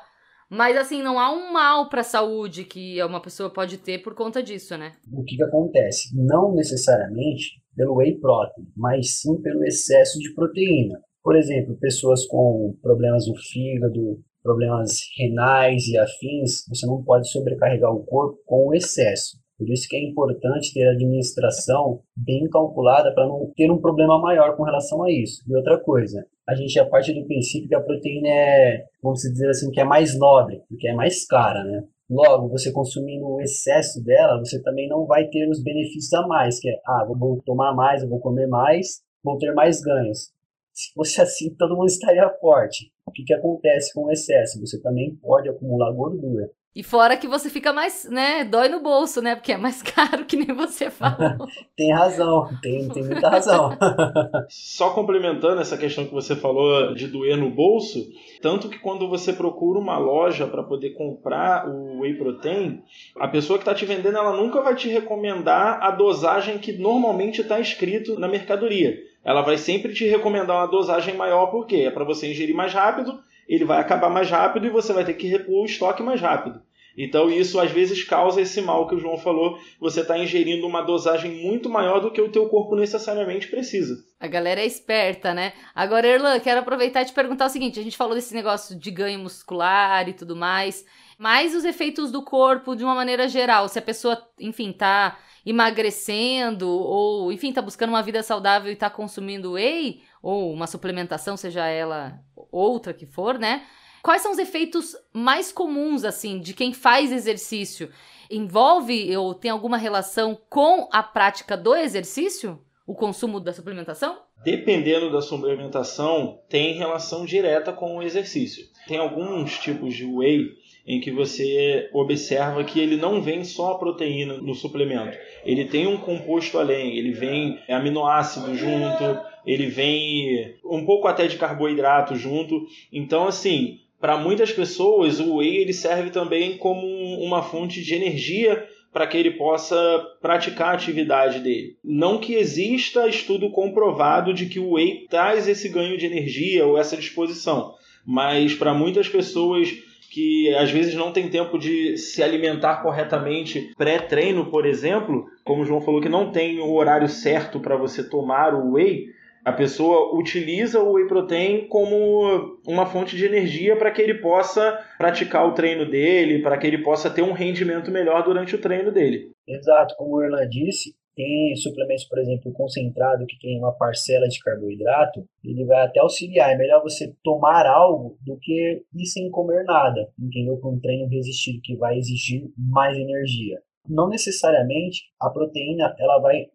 Mas 0.52 0.76
assim, 0.76 1.02
não 1.02 1.19
há 1.19 1.32
um 1.32 1.50
mal 1.50 1.88
para 1.88 2.02
a 2.02 2.04
saúde 2.04 2.64
que 2.64 3.02
uma 3.02 3.22
pessoa 3.22 3.49
pode 3.49 3.78
ter 3.78 4.02
por 4.02 4.14
conta 4.14 4.43
disso, 4.43 4.76
né? 4.76 4.93
O 5.10 5.25
que, 5.25 5.37
que 5.37 5.43
acontece? 5.43 6.14
Não 6.14 6.54
necessariamente 6.54 7.62
pelo 7.75 7.94
whey 7.94 8.19
protein, 8.20 8.66
mas 8.76 9.20
sim 9.20 9.40
pelo 9.40 9.64
excesso 9.64 10.19
de 10.19 10.34
proteína. 10.34 11.00
Por 11.25 11.37
exemplo, 11.37 11.78
pessoas 11.78 12.26
com 12.26 12.76
problemas 12.82 13.26
no 13.26 13.34
fígado, 13.34 14.20
problemas 14.43 14.99
renais 15.16 15.88
e 15.88 15.96
afins, 15.96 16.66
você 16.69 16.87
não 16.87 17.02
pode 17.02 17.31
sobrecarregar 17.31 17.90
o 17.90 18.05
corpo 18.05 18.38
com 18.44 18.69
o 18.69 18.75
excesso. 18.75 19.41
Por 19.56 19.70
isso 19.70 19.88
que 19.88 19.96
é 19.96 20.05
importante 20.05 20.74
ter 20.74 20.86
a 20.86 20.93
administração 20.93 22.03
bem 22.15 22.46
calculada 22.50 23.15
para 23.15 23.27
não 23.27 23.50
ter 23.56 23.70
um 23.70 23.81
problema 23.81 24.20
maior 24.20 24.55
com 24.55 24.65
relação 24.65 25.03
a 25.03 25.10
isso. 25.10 25.43
E 25.48 25.56
outra 25.56 25.79
coisa, 25.79 26.27
a 26.49 26.55
gente 26.55 26.72
já 26.72 26.84
parte 26.84 27.13
do 27.13 27.27
princípio 27.27 27.69
que 27.69 27.75
a 27.75 27.81
proteína 27.81 28.29
é, 28.29 28.84
vamos 29.03 29.20
dizer 29.20 29.49
assim, 29.49 29.70
que 29.70 29.81
é 29.81 29.84
mais 29.84 30.19
nobre, 30.19 30.63
porque 30.69 30.89
é 30.89 30.94
mais 30.94 31.27
cara, 31.27 31.63
né? 31.65 31.84
Logo, 32.11 32.49
você 32.49 32.70
consumindo 32.70 33.27
o 33.27 33.41
excesso 33.41 34.03
dela, 34.05 34.39
você 34.39 34.61
também 34.63 34.89
não 34.89 35.06
vai 35.06 35.29
ter 35.29 35.49
os 35.49 35.63
benefícios 35.63 36.13
a 36.13 36.27
mais, 36.27 36.61
que 36.61 36.69
é, 36.69 36.81
ah, 36.87 37.06
vou 37.06 37.41
tomar 37.43 37.75
mais, 37.75 38.03
eu 38.03 38.08
vou 38.08 38.20
comer 38.20 38.46
mais, 38.46 39.03
vou 39.25 39.39
ter 39.39 39.53
mais 39.55 39.81
ganhos. 39.81 40.31
Se 40.72 40.93
fosse 40.93 41.20
assim, 41.20 41.55
todo 41.56 41.77
mundo 41.77 41.87
estaria 41.87 42.29
forte. 42.41 42.93
O 43.06 43.11
que, 43.11 43.25
que 43.25 43.34
acontece 43.34 43.93
com 43.94 44.05
o 44.05 44.11
excesso? 44.11 44.61
Você 44.61 44.81
também 44.81 45.17
pode 45.17 45.49
acumular 45.49 45.93
gordura. 45.93 46.51
E 46.74 46.82
fora 46.82 47.19
que 47.19 47.29
você 47.29 47.50
fica 47.50 47.70
mais, 47.70 48.08
né, 48.08 48.44
dói 48.44 48.67
no 48.70 48.81
bolso, 48.81 49.20
né? 49.20 49.34
Porque 49.34 49.52
é 49.52 49.58
mais 49.58 49.82
caro, 49.84 50.24
que 50.24 50.36
nem 50.36 50.56
você 50.56 50.91
falou. 50.91 51.46
tem 51.76 51.93
razão, 51.93 52.48
tem, 52.62 52.88
tem 52.88 53.05
muita 53.05 53.29
razão. 53.29 53.76
Só 54.48 54.91
complementando 54.91 55.60
essa 55.60 55.76
questão 55.76 56.06
que 56.06 56.14
você 56.14 56.34
falou 56.34 56.94
de 56.94 57.08
doer 57.08 57.36
no 57.36 57.50
bolso, 57.50 58.08
tanto 58.41 58.70
que 58.70 58.79
quando 58.79 59.06
você 59.06 59.34
procura 59.34 59.79
uma 59.79 59.98
loja 59.98 60.46
para 60.46 60.62
poder 60.62 60.91
comprar 60.91 61.69
o 61.69 62.00
whey 62.00 62.14
protein, 62.14 62.82
a 63.19 63.29
pessoa 63.29 63.58
que 63.58 63.62
está 63.62 63.74
te 63.74 63.84
vendendo, 63.84 64.17
ela 64.17 64.34
nunca 64.34 64.62
vai 64.62 64.74
te 64.74 64.88
recomendar 64.88 65.82
a 65.82 65.91
dosagem 65.91 66.56
que 66.56 66.72
normalmente 66.72 67.43
está 67.43 67.60
escrito 67.60 68.19
na 68.19 68.29
mercadoria. 68.29 68.98
Ela 69.22 69.43
vai 69.43 69.58
sempre 69.58 69.93
te 69.93 70.06
recomendar 70.06 70.56
uma 70.56 70.67
dosagem 70.67 71.14
maior, 71.14 71.46
porque 71.46 71.76
é 71.76 71.91
para 71.91 72.05
você 72.05 72.31
ingerir 72.31 72.56
mais 72.56 72.72
rápido 72.72 73.20
ele 73.55 73.65
vai 73.65 73.81
acabar 73.81 74.09
mais 74.09 74.31
rápido 74.31 74.67
e 74.67 74.71
você 74.71 74.93
vai 74.93 75.05
ter 75.05 75.15
que 75.15 75.27
repor 75.27 75.63
o 75.63 75.67
estoque 75.67 76.03
mais 76.03 76.21
rápido. 76.21 76.63
Então 76.97 77.31
isso 77.31 77.59
às 77.59 77.71
vezes 77.71 78.05
causa 78.05 78.41
esse 78.41 78.61
mal 78.61 78.87
que 78.87 78.94
o 78.94 78.99
João 78.99 79.17
falou, 79.17 79.59
você 79.81 80.01
está 80.01 80.19
ingerindo 80.19 80.67
uma 80.67 80.82
dosagem 80.82 81.43
muito 81.43 81.69
maior 81.69 82.01
do 82.01 82.11
que 82.11 82.21
o 82.21 82.31
teu 82.31 82.49
corpo 82.49 82.77
necessariamente 82.77 83.49
precisa. 83.49 83.97
A 84.21 84.27
galera 84.27 84.61
é 84.61 84.67
esperta, 84.67 85.32
né? 85.32 85.53
Agora, 85.75 86.06
Erlan, 86.06 86.39
quero 86.39 86.61
aproveitar 86.61 87.03
e 87.03 87.06
te 87.06 87.13
perguntar 87.13 87.47
o 87.47 87.49
seguinte, 87.49 87.81
a 87.81 87.82
gente 87.82 87.97
falou 87.97 88.15
desse 88.15 88.35
negócio 88.35 88.79
de 88.79 88.91
ganho 88.91 89.19
muscular 89.21 90.06
e 90.09 90.13
tudo 90.13 90.37
mais, 90.37 90.85
Mais 91.23 91.55
os 91.55 91.65
efeitos 91.65 92.11
do 92.11 92.21
corpo 92.21 92.75
de 92.75 92.82
uma 92.82 92.97
maneira 92.97 93.29
geral. 93.29 93.69
Se 93.69 93.79
a 93.79 93.82
pessoa, 93.82 94.21
enfim, 94.41 94.73
tá 94.73 95.17
emagrecendo 95.47 96.69
ou, 96.69 97.31
enfim, 97.31 97.53
tá 97.53 97.63
buscando 97.63 97.91
uma 97.91 98.03
vida 98.03 98.25
saudável 98.25 98.73
e 98.73 98.77
tá 98.77 98.91
consumindo 98.91 99.53
whey 99.53 100.01
ou 100.21 100.53
uma 100.53 100.67
suplementação, 100.67 101.37
seja 101.37 101.65
ela 101.67 102.19
outra 102.53 102.93
que 102.93 103.06
for, 103.06 103.39
né? 103.39 103.65
Quais 104.03 104.21
são 104.21 104.32
os 104.32 104.39
efeitos 104.39 104.97
mais 105.13 105.51
comuns, 105.51 106.05
assim, 106.05 106.41
de 106.41 106.53
quem 106.53 106.73
faz 106.73 107.11
exercício? 107.11 107.89
Envolve 108.31 109.17
ou 109.17 109.35
tem 109.35 109.51
alguma 109.51 109.77
relação 109.77 110.39
com 110.51 110.89
a 110.93 111.03
prática 111.03 111.56
do 111.56 111.75
exercício? 111.75 112.61
O 112.87 112.94
consumo 112.94 113.39
da 113.39 113.53
suplementação? 113.53 114.19
Dependendo 114.44 115.11
da 115.11 115.23
suplementação, 115.23 116.41
tem 116.49 116.75
relação 116.75 117.25
direta 117.25 117.73
com 117.73 117.97
o 117.97 118.03
exercício. 118.03 118.65
Tem 118.89 118.99
alguns 118.99 119.56
tipos 119.59 119.94
de 119.94 120.05
whey 120.05 120.51
em 120.85 121.01
que 121.01 121.13
você 121.13 121.89
observa 121.93 122.65
que 122.65 122.81
ele 122.81 122.97
não 122.97 123.23
vem 123.23 123.44
só 123.44 123.73
a 123.73 123.79
proteína 123.79 124.39
no 124.39 124.55
suplemento. 124.55 125.17
Ele 125.44 125.67
tem 125.67 125.87
um 125.87 125.97
composto 125.97 126.59
além, 126.59 126.99
ele 126.99 127.13
vem 127.13 127.61
aminoácido 127.69 128.53
junto, 128.56 129.21
ele 129.46 129.67
vem 129.67 130.55
um 130.65 130.84
pouco 130.84 131.08
até 131.08 131.27
de 131.27 131.37
carboidrato 131.37 132.17
junto. 132.17 132.67
Então, 132.93 133.27
assim, 133.27 133.79
para 134.01 134.17
muitas 134.17 134.53
pessoas 134.53 135.20
o 135.20 135.37
whey 135.37 135.58
ele 135.58 135.72
serve 135.72 136.11
também 136.11 136.56
como 136.56 136.87
uma 137.20 137.43
fonte 137.43 137.82
de 137.82 137.94
energia 137.94 138.67
para 138.93 139.06
que 139.06 139.17
ele 139.17 139.31
possa 139.31 139.77
praticar 140.20 140.69
a 140.69 140.72
atividade 140.75 141.41
dele. 141.41 141.77
Não 141.82 142.19
que 142.19 142.34
exista 142.34 143.08
estudo 143.08 143.51
comprovado 143.51 144.34
de 144.34 144.46
que 144.46 144.58
o 144.58 144.72
whey 144.72 145.06
traz 145.08 145.49
esse 145.49 145.69
ganho 145.69 145.96
de 145.96 146.05
energia 146.05 146.67
ou 146.67 146.77
essa 146.77 146.96
disposição, 146.96 147.75
mas 148.05 148.55
para 148.55 148.75
muitas 148.75 149.08
pessoas 149.08 149.72
que 150.11 150.55
às 150.56 150.70
vezes 150.70 150.94
não 150.94 151.11
tem 151.11 151.31
tempo 151.31 151.58
de 151.58 151.96
se 151.96 152.22
alimentar 152.22 152.82
corretamente 152.82 153.72
pré-treino, 153.79 154.44
por 154.51 154.67
exemplo, 154.67 155.27
como 155.43 155.63
o 155.63 155.65
João 155.65 155.81
falou 155.81 156.03
que 156.03 156.08
não 156.08 156.31
tem 156.31 156.61
o 156.61 156.75
horário 156.75 157.08
certo 157.08 157.58
para 157.58 157.77
você 157.77 158.05
tomar 158.05 158.53
o 158.53 158.72
whey, 158.72 159.06
a 159.44 159.53
pessoa 159.53 160.17
utiliza 160.17 160.81
o 160.81 160.93
whey 160.93 161.06
protein 161.06 161.67
como 161.67 162.58
uma 162.67 162.87
fonte 162.87 163.17
de 163.17 163.27
energia 163.27 163.77
para 163.77 163.91
que 163.91 164.01
ele 164.01 164.15
possa 164.15 164.79
praticar 164.96 165.46
o 165.46 165.55
treino 165.55 165.89
dele, 165.89 166.43
para 166.43 166.56
que 166.56 166.67
ele 166.67 166.79
possa 166.79 167.11
ter 167.11 167.22
um 167.22 167.32
rendimento 167.32 167.91
melhor 167.91 168.22
durante 168.22 168.55
o 168.55 168.61
treino 168.61 168.93
dele. 168.93 169.32
Exato, 169.46 169.94
como 169.96 170.17
o 170.17 170.22
Erlan 170.22 170.49
disse, 170.49 170.94
tem 171.15 171.55
suplementos, 171.56 172.05
por 172.05 172.19
exemplo, 172.19 172.53
concentrado 172.53 173.27
que 173.27 173.39
tem 173.39 173.58
uma 173.58 173.72
parcela 173.72 174.29
de 174.29 174.39
carboidrato, 174.39 175.25
ele 175.44 175.65
vai 175.65 175.84
até 175.84 176.01
auxiliar. 176.01 176.53
É 176.53 176.56
melhor 176.56 176.82
você 176.82 177.13
tomar 177.22 177.67
algo 177.67 178.17
do 178.25 178.39
que 178.41 178.82
ir 178.94 179.06
sem 179.06 179.31
comer 179.31 179.65
nada, 179.65 180.08
entendeu? 180.19 180.56
Para 180.56 180.70
um 180.70 180.81
treino 180.81 181.08
resistido 181.08 181.61
que 181.63 181.77
vai 181.77 181.99
exigir 181.99 182.49
mais 182.56 182.96
energia 182.96 183.58
não 183.89 184.08
necessariamente 184.08 185.03
a 185.20 185.29
proteína 185.29 185.94
ela 185.99 186.20
vai 186.20 186.46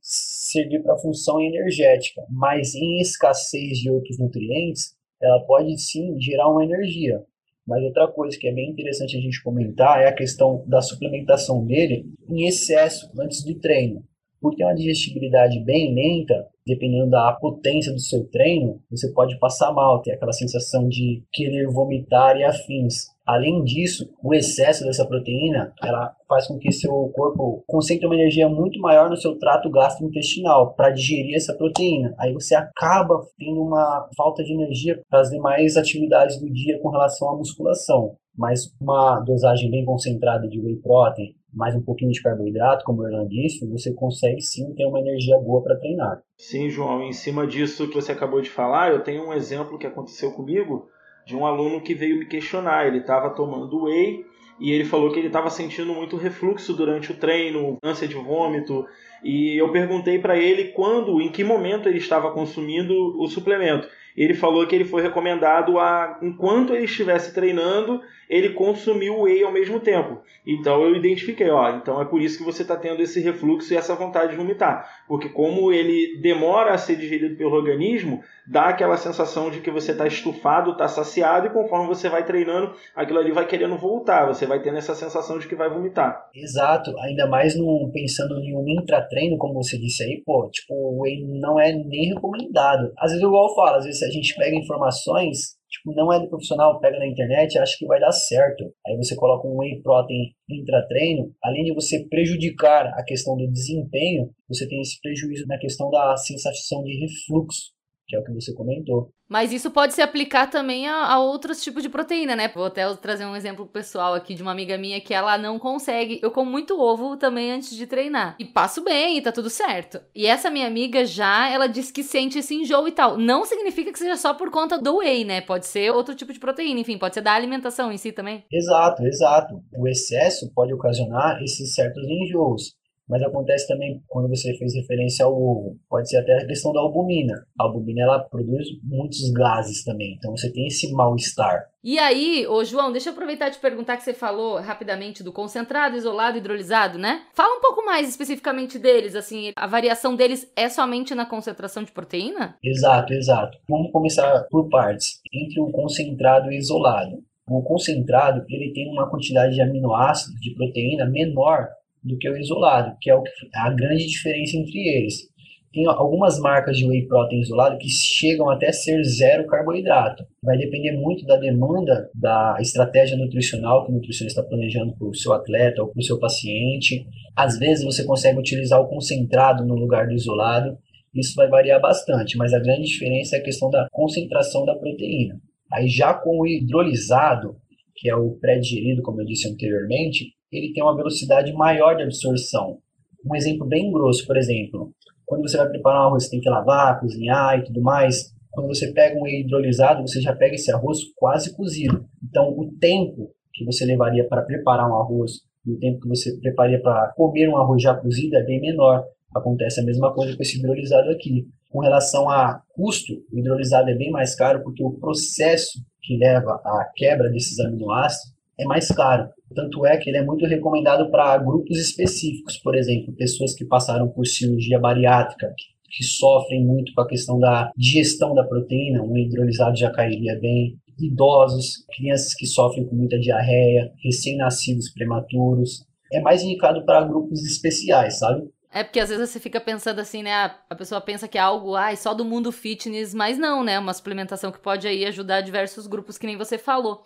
servir 0.51 0.81
para 0.81 0.97
função 0.97 1.41
energética, 1.41 2.25
mas 2.29 2.75
em 2.75 2.99
escassez 2.99 3.79
de 3.79 3.89
outros 3.89 4.17
nutrientes, 4.19 4.95
ela 5.21 5.39
pode 5.45 5.77
sim 5.79 6.19
gerar 6.19 6.49
uma 6.49 6.63
energia. 6.63 7.23
Mas 7.67 7.83
outra 7.83 8.07
coisa 8.07 8.37
que 8.39 8.47
é 8.47 8.53
bem 8.53 8.69
interessante 8.69 9.17
a 9.17 9.19
gente 9.19 9.43
comentar 9.43 10.01
é 10.01 10.07
a 10.07 10.15
questão 10.15 10.63
da 10.65 10.81
suplementação 10.81 11.65
dele 11.65 12.05
em 12.29 12.47
excesso 12.47 13.11
antes 13.19 13.43
do 13.43 13.55
treino. 13.59 14.03
Porque 14.39 14.63
uma 14.63 14.73
digestibilidade 14.73 15.59
bem 15.65 15.93
lenta, 15.93 16.47
dependendo 16.65 17.09
da 17.09 17.33
potência 17.33 17.91
do 17.91 17.99
seu 17.99 18.23
treino, 18.29 18.81
você 18.89 19.11
pode 19.11 19.37
passar 19.39 19.73
mal, 19.73 20.01
ter 20.01 20.13
aquela 20.13 20.31
sensação 20.31 20.87
de 20.87 21.23
querer 21.33 21.67
vomitar 21.67 22.37
e 22.37 22.43
afins. 22.43 23.07
Além 23.27 23.61
disso, 23.65 24.09
o 24.23 24.33
excesso 24.33 24.85
dessa 24.85 25.05
proteína, 25.05 25.73
ela 25.83 26.15
faz 26.29 26.47
com 26.47 26.57
que 26.57 26.71
seu 26.71 26.91
corpo 27.13 27.61
concentre 27.67 28.05
uma 28.05 28.15
energia 28.15 28.47
muito 28.47 28.79
maior 28.79 29.09
no 29.09 29.17
seu 29.17 29.37
trato 29.37 29.69
gastrointestinal 29.69 30.73
para 30.75 30.91
digerir 30.91 31.35
essa 31.35 31.53
proteína. 31.53 32.15
Aí 32.17 32.31
você 32.31 32.55
acaba 32.55 33.21
tendo 33.37 33.61
uma 33.61 34.07
falta 34.15 34.41
de 34.45 34.53
energia 34.53 35.01
para 35.09 35.19
as 35.19 35.29
demais 35.29 35.75
atividades 35.75 36.39
do 36.39 36.49
dia 36.49 36.79
com 36.79 36.89
relação 36.89 37.29
à 37.29 37.35
musculação. 37.35 38.15
Mas 38.33 38.73
uma 38.79 39.19
dosagem 39.19 39.69
bem 39.69 39.83
concentrada 39.83 40.47
de 40.47 40.61
whey 40.61 40.77
protein, 40.77 41.35
mais 41.51 41.75
um 41.75 41.81
pouquinho 41.81 42.11
de 42.11 42.21
carboidrato, 42.21 42.85
como 42.85 43.01
o 43.01 43.03
Orlando 43.03 43.27
disse, 43.27 43.67
você 43.67 43.91
consegue 43.93 44.39
sim 44.39 44.73
ter 44.75 44.85
uma 44.85 44.99
energia 44.99 45.37
boa 45.39 45.61
para 45.61 45.77
treinar. 45.77 46.21
Sim, 46.37 46.69
João, 46.69 47.01
em 47.03 47.11
cima 47.11 47.45
disso 47.45 47.89
que 47.89 47.95
você 47.95 48.13
acabou 48.13 48.39
de 48.39 48.49
falar, 48.49 48.91
eu 48.91 49.03
tenho 49.03 49.27
um 49.27 49.33
exemplo 49.33 49.77
que 49.77 49.87
aconteceu 49.87 50.31
comigo 50.31 50.87
de 51.27 51.35
um 51.35 51.45
aluno 51.45 51.81
que 51.81 51.93
veio 51.93 52.17
me 52.17 52.25
questionar. 52.25 52.87
Ele 52.87 52.99
estava 52.99 53.29
tomando 53.31 53.83
whey 53.83 54.25
e 54.57 54.71
ele 54.71 54.85
falou 54.85 55.11
que 55.11 55.19
ele 55.19 55.27
estava 55.27 55.49
sentindo 55.49 55.93
muito 55.93 56.15
refluxo 56.15 56.73
durante 56.73 57.11
o 57.11 57.17
treino, 57.17 57.77
ânsia 57.83 58.07
de 58.07 58.15
vômito. 58.15 58.85
E 59.23 59.57
eu 59.57 59.71
perguntei 59.71 60.19
para 60.19 60.37
ele 60.37 60.65
quando, 60.65 61.21
em 61.21 61.29
que 61.29 61.43
momento 61.43 61.87
ele 61.87 61.97
estava 61.97 62.31
consumindo 62.31 62.93
o 63.19 63.27
suplemento 63.27 63.87
ele 64.17 64.33
falou 64.33 64.65
que 64.65 64.73
ele 64.73 64.83
foi 64.83 65.03
recomendado 65.03 65.77
a, 65.77 66.17
enquanto 66.23 66.73
ele 66.73 66.85
estivesse 66.85 67.35
treinando, 67.35 68.01
ele 68.27 68.49
consumiu 68.49 69.13
o 69.13 69.21
whey 69.21 69.43
ao 69.43 69.51
mesmo 69.51 69.79
tempo. 69.79 70.19
Então 70.45 70.81
eu 70.81 70.95
identifiquei, 70.95 71.49
ó, 71.51 71.77
então 71.77 72.01
é 72.01 72.05
por 72.05 72.19
isso 72.19 72.39
que 72.39 72.43
você 72.43 72.63
está 72.63 72.75
tendo 72.75 73.01
esse 73.01 73.21
refluxo 73.21 73.71
e 73.71 73.77
essa 73.77 73.93
vontade 73.93 74.31
de 74.31 74.37
vomitar, 74.37 75.03
porque 75.07 75.29
como 75.29 75.71
ele 75.71 76.19
demora 76.19 76.73
a 76.73 76.77
ser 76.79 76.95
digerido 76.95 77.35
pelo 77.35 77.53
organismo, 77.53 78.23
dá 78.45 78.69
aquela 78.69 78.97
sensação 78.97 79.51
de 79.51 79.59
que 79.59 79.69
você 79.69 79.91
está 79.91 80.07
estufado, 80.07 80.71
está 80.71 80.87
saciado 80.87 81.47
e 81.47 81.51
conforme 81.51 81.87
você 81.87 82.09
vai 82.09 82.25
treinando, 82.25 82.73
aquilo 82.95 83.19
ali 83.19 83.31
vai 83.31 83.45
querendo 83.45 83.77
voltar, 83.77 84.25
você 84.25 84.47
vai 84.47 84.61
tendo 84.61 84.77
essa 84.77 84.95
sensação 84.95 85.37
de 85.37 85.47
que 85.47 85.55
vai 85.55 85.69
vomitar. 85.69 86.27
Exato, 86.33 86.97
ainda 86.99 87.27
mais 87.27 87.55
no, 87.55 87.91
pensando 87.93 88.39
em 88.39 88.55
um 88.55 88.63
intratreino, 89.07 89.37
como 89.37 89.53
você 89.53 89.77
disse 89.77 90.03
aí, 90.03 90.21
pô, 90.25 90.49
tipo, 90.51 90.73
o 90.73 91.01
whey 91.01 91.23
não 91.39 91.59
é 91.59 91.73
nem 91.73 92.13
recomendado. 92.13 92.91
Às 92.97 93.11
vezes, 93.11 93.25
igual 93.25 93.49
eu 93.49 93.55
falo, 93.55 93.77
às 93.77 93.85
vezes 93.85 94.03
a 94.03 94.09
gente 94.09 94.35
pega 94.35 94.55
informações, 94.55 95.57
tipo, 95.69 95.93
não 95.93 96.11
é 96.11 96.19
do 96.19 96.29
profissional, 96.29 96.79
pega 96.79 96.99
na 96.99 97.07
internet, 97.07 97.57
acha 97.57 97.75
que 97.77 97.85
vai 97.85 97.99
dar 97.99 98.11
certo. 98.11 98.63
Aí 98.85 98.95
você 98.97 99.15
coloca 99.15 99.47
um 99.47 99.57
whey 99.57 99.81
protein 99.81 100.33
intratreino, 100.49 101.33
além 101.43 101.63
de 101.63 101.73
você 101.73 102.05
prejudicar 102.09 102.87
a 102.87 103.03
questão 103.03 103.35
do 103.35 103.51
desempenho, 103.51 104.29
você 104.47 104.67
tem 104.67 104.81
esse 104.81 104.99
prejuízo 105.01 105.45
na 105.47 105.57
questão 105.57 105.89
da 105.89 106.15
sensação 106.17 106.83
de 106.83 106.99
refluxo 106.99 107.77
que 108.07 108.15
é 108.15 108.19
o 108.19 108.23
que 108.23 108.33
você 108.33 108.53
comentou. 108.53 109.11
Mas 109.29 109.51
isso 109.51 109.69
pode 109.71 109.93
se 109.93 110.01
aplicar 110.01 110.49
também 110.49 110.87
a, 110.87 111.05
a, 111.05 111.19
outros 111.19 111.61
tipos 111.61 111.83
de 111.83 111.89
proteína, 111.89 112.35
né? 112.35 112.49
Vou 112.53 112.65
até 112.65 112.91
trazer 112.95 113.25
um 113.25 113.35
exemplo 113.35 113.65
pessoal 113.65 114.13
aqui 114.13 114.33
de 114.33 114.41
uma 114.41 114.51
amiga 114.51 114.77
minha 114.77 115.01
que 115.01 115.13
ela 115.13 115.37
não 115.37 115.59
consegue. 115.59 116.19
Eu 116.23 116.31
como 116.31 116.49
muito 116.49 116.79
ovo 116.79 117.17
também 117.17 117.51
antes 117.51 117.75
de 117.75 117.85
treinar. 117.85 118.35
E 118.39 118.45
passo 118.45 118.83
bem 118.83 119.17
e 119.17 119.21
tá 119.21 119.31
tudo 119.31 119.49
certo. 119.49 119.99
E 120.15 120.25
essa 120.25 120.49
minha 120.49 120.67
amiga 120.67 121.05
já, 121.05 121.49
ela 121.49 121.67
diz 121.67 121.91
que 121.91 122.03
sente 122.03 122.39
esse 122.39 122.55
enjoo 122.55 122.87
e 122.87 122.91
tal. 122.91 123.17
Não 123.17 123.43
significa 123.43 123.91
que 123.91 123.99
seja 123.99 124.15
só 124.15 124.33
por 124.33 124.49
conta 124.49 124.79
do 124.79 124.97
whey, 124.97 125.25
né? 125.25 125.41
Pode 125.41 125.65
ser 125.65 125.91
outro 125.91 126.15
tipo 126.15 126.31
de 126.31 126.39
proteína, 126.39 126.79
enfim, 126.79 126.97
pode 126.97 127.15
ser 127.15 127.21
da 127.21 127.33
alimentação 127.33 127.91
em 127.91 127.97
si 127.97 128.11
também. 128.11 128.45
Exato, 128.51 129.03
exato. 129.05 129.61
O 129.77 129.87
excesso 129.87 130.49
pode 130.53 130.73
ocasionar 130.73 131.41
esses 131.43 131.73
certos 131.73 132.03
enjoos 132.03 132.76
mas 133.07 133.21
acontece 133.21 133.67
também 133.67 134.01
quando 134.07 134.27
você 134.27 134.53
fez 134.57 134.75
referência 134.75 135.25
ao 135.25 135.33
ovo. 135.33 135.77
Pode 135.89 136.09
ser 136.09 136.17
até 136.17 136.37
a 136.37 136.47
questão 136.47 136.73
da 136.73 136.79
albumina. 136.79 137.45
A 137.59 137.63
albumina 137.63 138.03
ela 138.03 138.19
produz 138.19 138.67
muitos 138.83 139.31
gases 139.31 139.83
também, 139.83 140.15
então 140.17 140.35
você 140.35 140.51
tem 140.51 140.67
esse 140.67 140.91
mal-estar. 140.91 141.67
E 141.83 141.97
aí, 141.97 142.45
ô 142.47 142.63
João, 142.65 142.91
deixa 142.91 143.09
eu 143.09 143.13
aproveitar 143.13 143.47
e 143.47 143.51
te 143.51 143.59
perguntar 143.59 143.95
que 143.95 144.03
você 144.03 144.13
falou 144.13 144.59
rapidamente 144.59 145.23
do 145.23 145.31
concentrado, 145.31 145.95
isolado, 145.95 146.37
hidrolisado, 146.37 146.97
né? 146.97 147.21
Fala 147.33 147.57
um 147.57 147.61
pouco 147.61 147.85
mais 147.85 148.09
especificamente 148.09 148.77
deles, 148.77 149.15
assim, 149.15 149.51
a 149.55 149.67
variação 149.67 150.15
deles 150.15 150.51
é 150.55 150.67
somente 150.67 151.15
na 151.15 151.25
concentração 151.25 151.83
de 151.83 151.91
proteína? 151.91 152.57
Exato, 152.61 153.13
exato. 153.13 153.57
Vamos 153.69 153.91
começar 153.91 154.45
por 154.49 154.67
partes. 154.69 155.21
Entre 155.33 155.61
o 155.61 155.71
concentrado 155.71 156.51
e 156.51 156.55
o 156.55 156.59
isolado. 156.59 157.23
O 157.49 157.61
concentrado, 157.61 158.43
ele 158.49 158.73
tem 158.73 158.91
uma 158.91 159.09
quantidade 159.09 159.55
de 159.55 159.61
aminoácidos, 159.61 160.39
de 160.41 160.53
proteína 160.53 161.05
menor 161.05 161.69
do 162.07 162.17
que 162.17 162.29
o 162.29 162.37
isolado, 162.37 162.95
que 163.01 163.09
é 163.09 163.15
o, 163.15 163.23
a 163.55 163.69
grande 163.71 164.07
diferença 164.07 164.57
entre 164.57 164.79
eles. 164.79 165.27
Tem 165.73 165.85
algumas 165.85 166.39
marcas 166.39 166.77
de 166.77 166.87
whey 166.87 167.05
protein 167.05 167.41
isolado 167.41 167.77
que 167.77 167.89
chegam 167.89 168.49
até 168.49 168.71
ser 168.71 169.03
zero 169.03 169.45
carboidrato. 169.45 170.25
Vai 170.41 170.57
depender 170.57 170.93
muito 170.93 171.25
da 171.25 171.37
demanda, 171.37 172.09
da 172.15 172.57
estratégia 172.59 173.17
nutricional 173.17 173.85
que 173.85 173.91
o 173.91 173.95
nutricionista 173.95 174.39
está 174.39 174.49
planejando 174.49 174.95
para 174.97 175.07
o 175.07 175.13
seu 175.13 175.33
atleta 175.33 175.83
ou 175.83 175.89
para 175.89 175.99
o 175.99 176.03
seu 176.03 176.17
paciente. 176.19 177.05
Às 177.35 177.59
vezes 177.59 177.83
você 177.83 178.03
consegue 178.05 178.39
utilizar 178.39 178.81
o 178.81 178.87
concentrado 178.87 179.65
no 179.65 179.75
lugar 179.75 180.07
do 180.07 180.13
isolado. 180.13 180.77
Isso 181.13 181.35
vai 181.35 181.47
variar 181.47 181.81
bastante, 181.81 182.37
mas 182.37 182.53
a 182.53 182.59
grande 182.59 182.87
diferença 182.87 183.35
é 183.35 183.39
a 183.39 183.43
questão 183.43 183.69
da 183.69 183.87
concentração 183.91 184.65
da 184.65 184.75
proteína. 184.75 185.39
Aí 185.71 185.87
já 185.89 186.13
com 186.13 186.39
o 186.39 186.47
hidrolisado, 186.47 187.57
que 187.95 188.09
é 188.09 188.15
o 188.15 188.31
pré-digerido, 188.39 189.01
como 189.01 189.21
eu 189.21 189.25
disse 189.25 189.47
anteriormente, 189.47 190.36
ele 190.51 190.73
tem 190.73 190.83
uma 190.83 190.95
velocidade 190.95 191.51
maior 191.53 191.95
de 191.95 192.03
absorção. 192.03 192.79
Um 193.25 193.35
exemplo 193.35 193.65
bem 193.65 193.91
grosso, 193.91 194.25
por 194.25 194.37
exemplo, 194.37 194.93
quando 195.27 195.41
você 195.41 195.57
vai 195.57 195.67
preparar 195.67 196.03
um 196.03 196.07
arroz, 196.07 196.23
você 196.23 196.29
tem 196.29 196.39
que 196.39 196.49
lavar, 196.49 196.99
cozinhar 197.01 197.59
e 197.59 197.63
tudo 197.65 197.81
mais. 197.81 198.33
Quando 198.49 198.67
você 198.67 198.93
pega 198.93 199.19
um 199.19 199.27
hidrolisado, 199.27 200.01
você 200.01 200.21
já 200.21 200.33
pega 200.33 200.55
esse 200.55 200.71
arroz 200.71 200.99
quase 201.17 201.53
cozido. 201.55 202.05
Então, 202.23 202.49
o 202.57 202.71
tempo 202.79 203.29
que 203.53 203.65
você 203.65 203.85
levaria 203.85 204.25
para 204.27 204.41
preparar 204.41 204.89
um 204.89 204.95
arroz 204.95 205.41
e 205.65 205.73
o 205.73 205.79
tempo 205.79 205.99
que 205.99 206.07
você 206.07 206.37
prepararia 206.39 206.81
para 206.81 207.11
comer 207.15 207.49
um 207.49 207.57
arroz 207.57 207.83
já 207.83 207.93
cozido 207.93 208.37
é 208.37 208.43
bem 208.43 208.61
menor. 208.61 209.03
Acontece 209.35 209.81
a 209.81 209.83
mesma 209.83 210.13
coisa 210.13 210.35
com 210.35 210.41
esse 210.41 210.57
hidrolisado 210.57 211.09
aqui. 211.09 211.45
Com 211.69 211.81
relação 211.81 212.29
a 212.29 212.61
custo, 212.69 213.11
o 213.31 213.37
hidrolisado 213.37 213.89
é 213.89 213.95
bem 213.95 214.09
mais 214.09 214.33
caro 214.33 214.63
porque 214.63 214.81
o 214.81 214.91
processo 214.91 215.79
que 216.01 216.17
leva 216.17 216.53
à 216.63 216.89
quebra 216.95 217.29
desses 217.29 217.59
aminoácidos 217.59 218.33
é 218.57 218.63
mais 218.63 218.87
caro. 218.87 219.29
Tanto 219.55 219.85
é 219.85 219.97
que 219.97 220.09
ele 220.09 220.17
é 220.17 220.23
muito 220.23 220.45
recomendado 220.45 221.09
para 221.09 221.37
grupos 221.37 221.77
específicos, 221.77 222.57
por 222.57 222.75
exemplo, 222.75 223.13
pessoas 223.15 223.53
que 223.53 223.65
passaram 223.65 224.07
por 224.09 224.25
cirurgia 224.25 224.79
bariátrica, 224.79 225.53
que, 225.57 225.97
que 225.97 226.03
sofrem 226.03 226.65
muito 226.65 226.93
com 226.93 227.01
a 227.01 227.07
questão 227.07 227.39
da 227.39 227.71
digestão 227.75 228.33
da 228.33 228.43
proteína, 228.43 229.03
um 229.03 229.17
hidrolisado 229.17 229.77
já 229.77 229.91
cairia 229.91 230.37
bem. 230.39 230.77
Idosos, 230.99 231.85
crianças 231.95 232.33
que 232.33 232.47
sofrem 232.47 232.83
com 232.85 232.95
muita 232.95 233.19
diarreia, 233.19 233.91
recém-nascidos 234.03 234.91
prematuros. 234.91 235.85
É 236.11 236.19
mais 236.19 236.41
indicado 236.41 236.83
para 236.85 237.05
grupos 237.05 237.45
especiais, 237.45 238.17
sabe? 238.17 238.49
É 238.71 238.83
porque 238.83 238.99
às 238.99 239.09
vezes 239.09 239.29
você 239.29 239.39
fica 239.39 239.61
pensando 239.61 239.99
assim, 239.99 240.21
né? 240.21 240.55
A 240.69 240.75
pessoa 240.75 240.99
pensa 240.99 241.27
que 241.27 241.37
é 241.37 241.41
algo, 241.41 241.75
ai, 241.75 241.95
só 241.95 242.13
do 242.13 242.25
mundo 242.25 242.51
fitness, 242.51 243.13
mas 243.13 243.37
não, 243.37 243.63
né? 243.63 243.79
Uma 243.79 243.93
suplementação 243.93 244.51
que 244.51 244.59
pode 244.59 244.87
aí 244.87 245.05
ajudar 245.05 245.41
diversos 245.41 245.87
grupos, 245.87 246.17
que 246.17 246.27
nem 246.27 246.37
você 246.37 246.57
falou. 246.57 247.03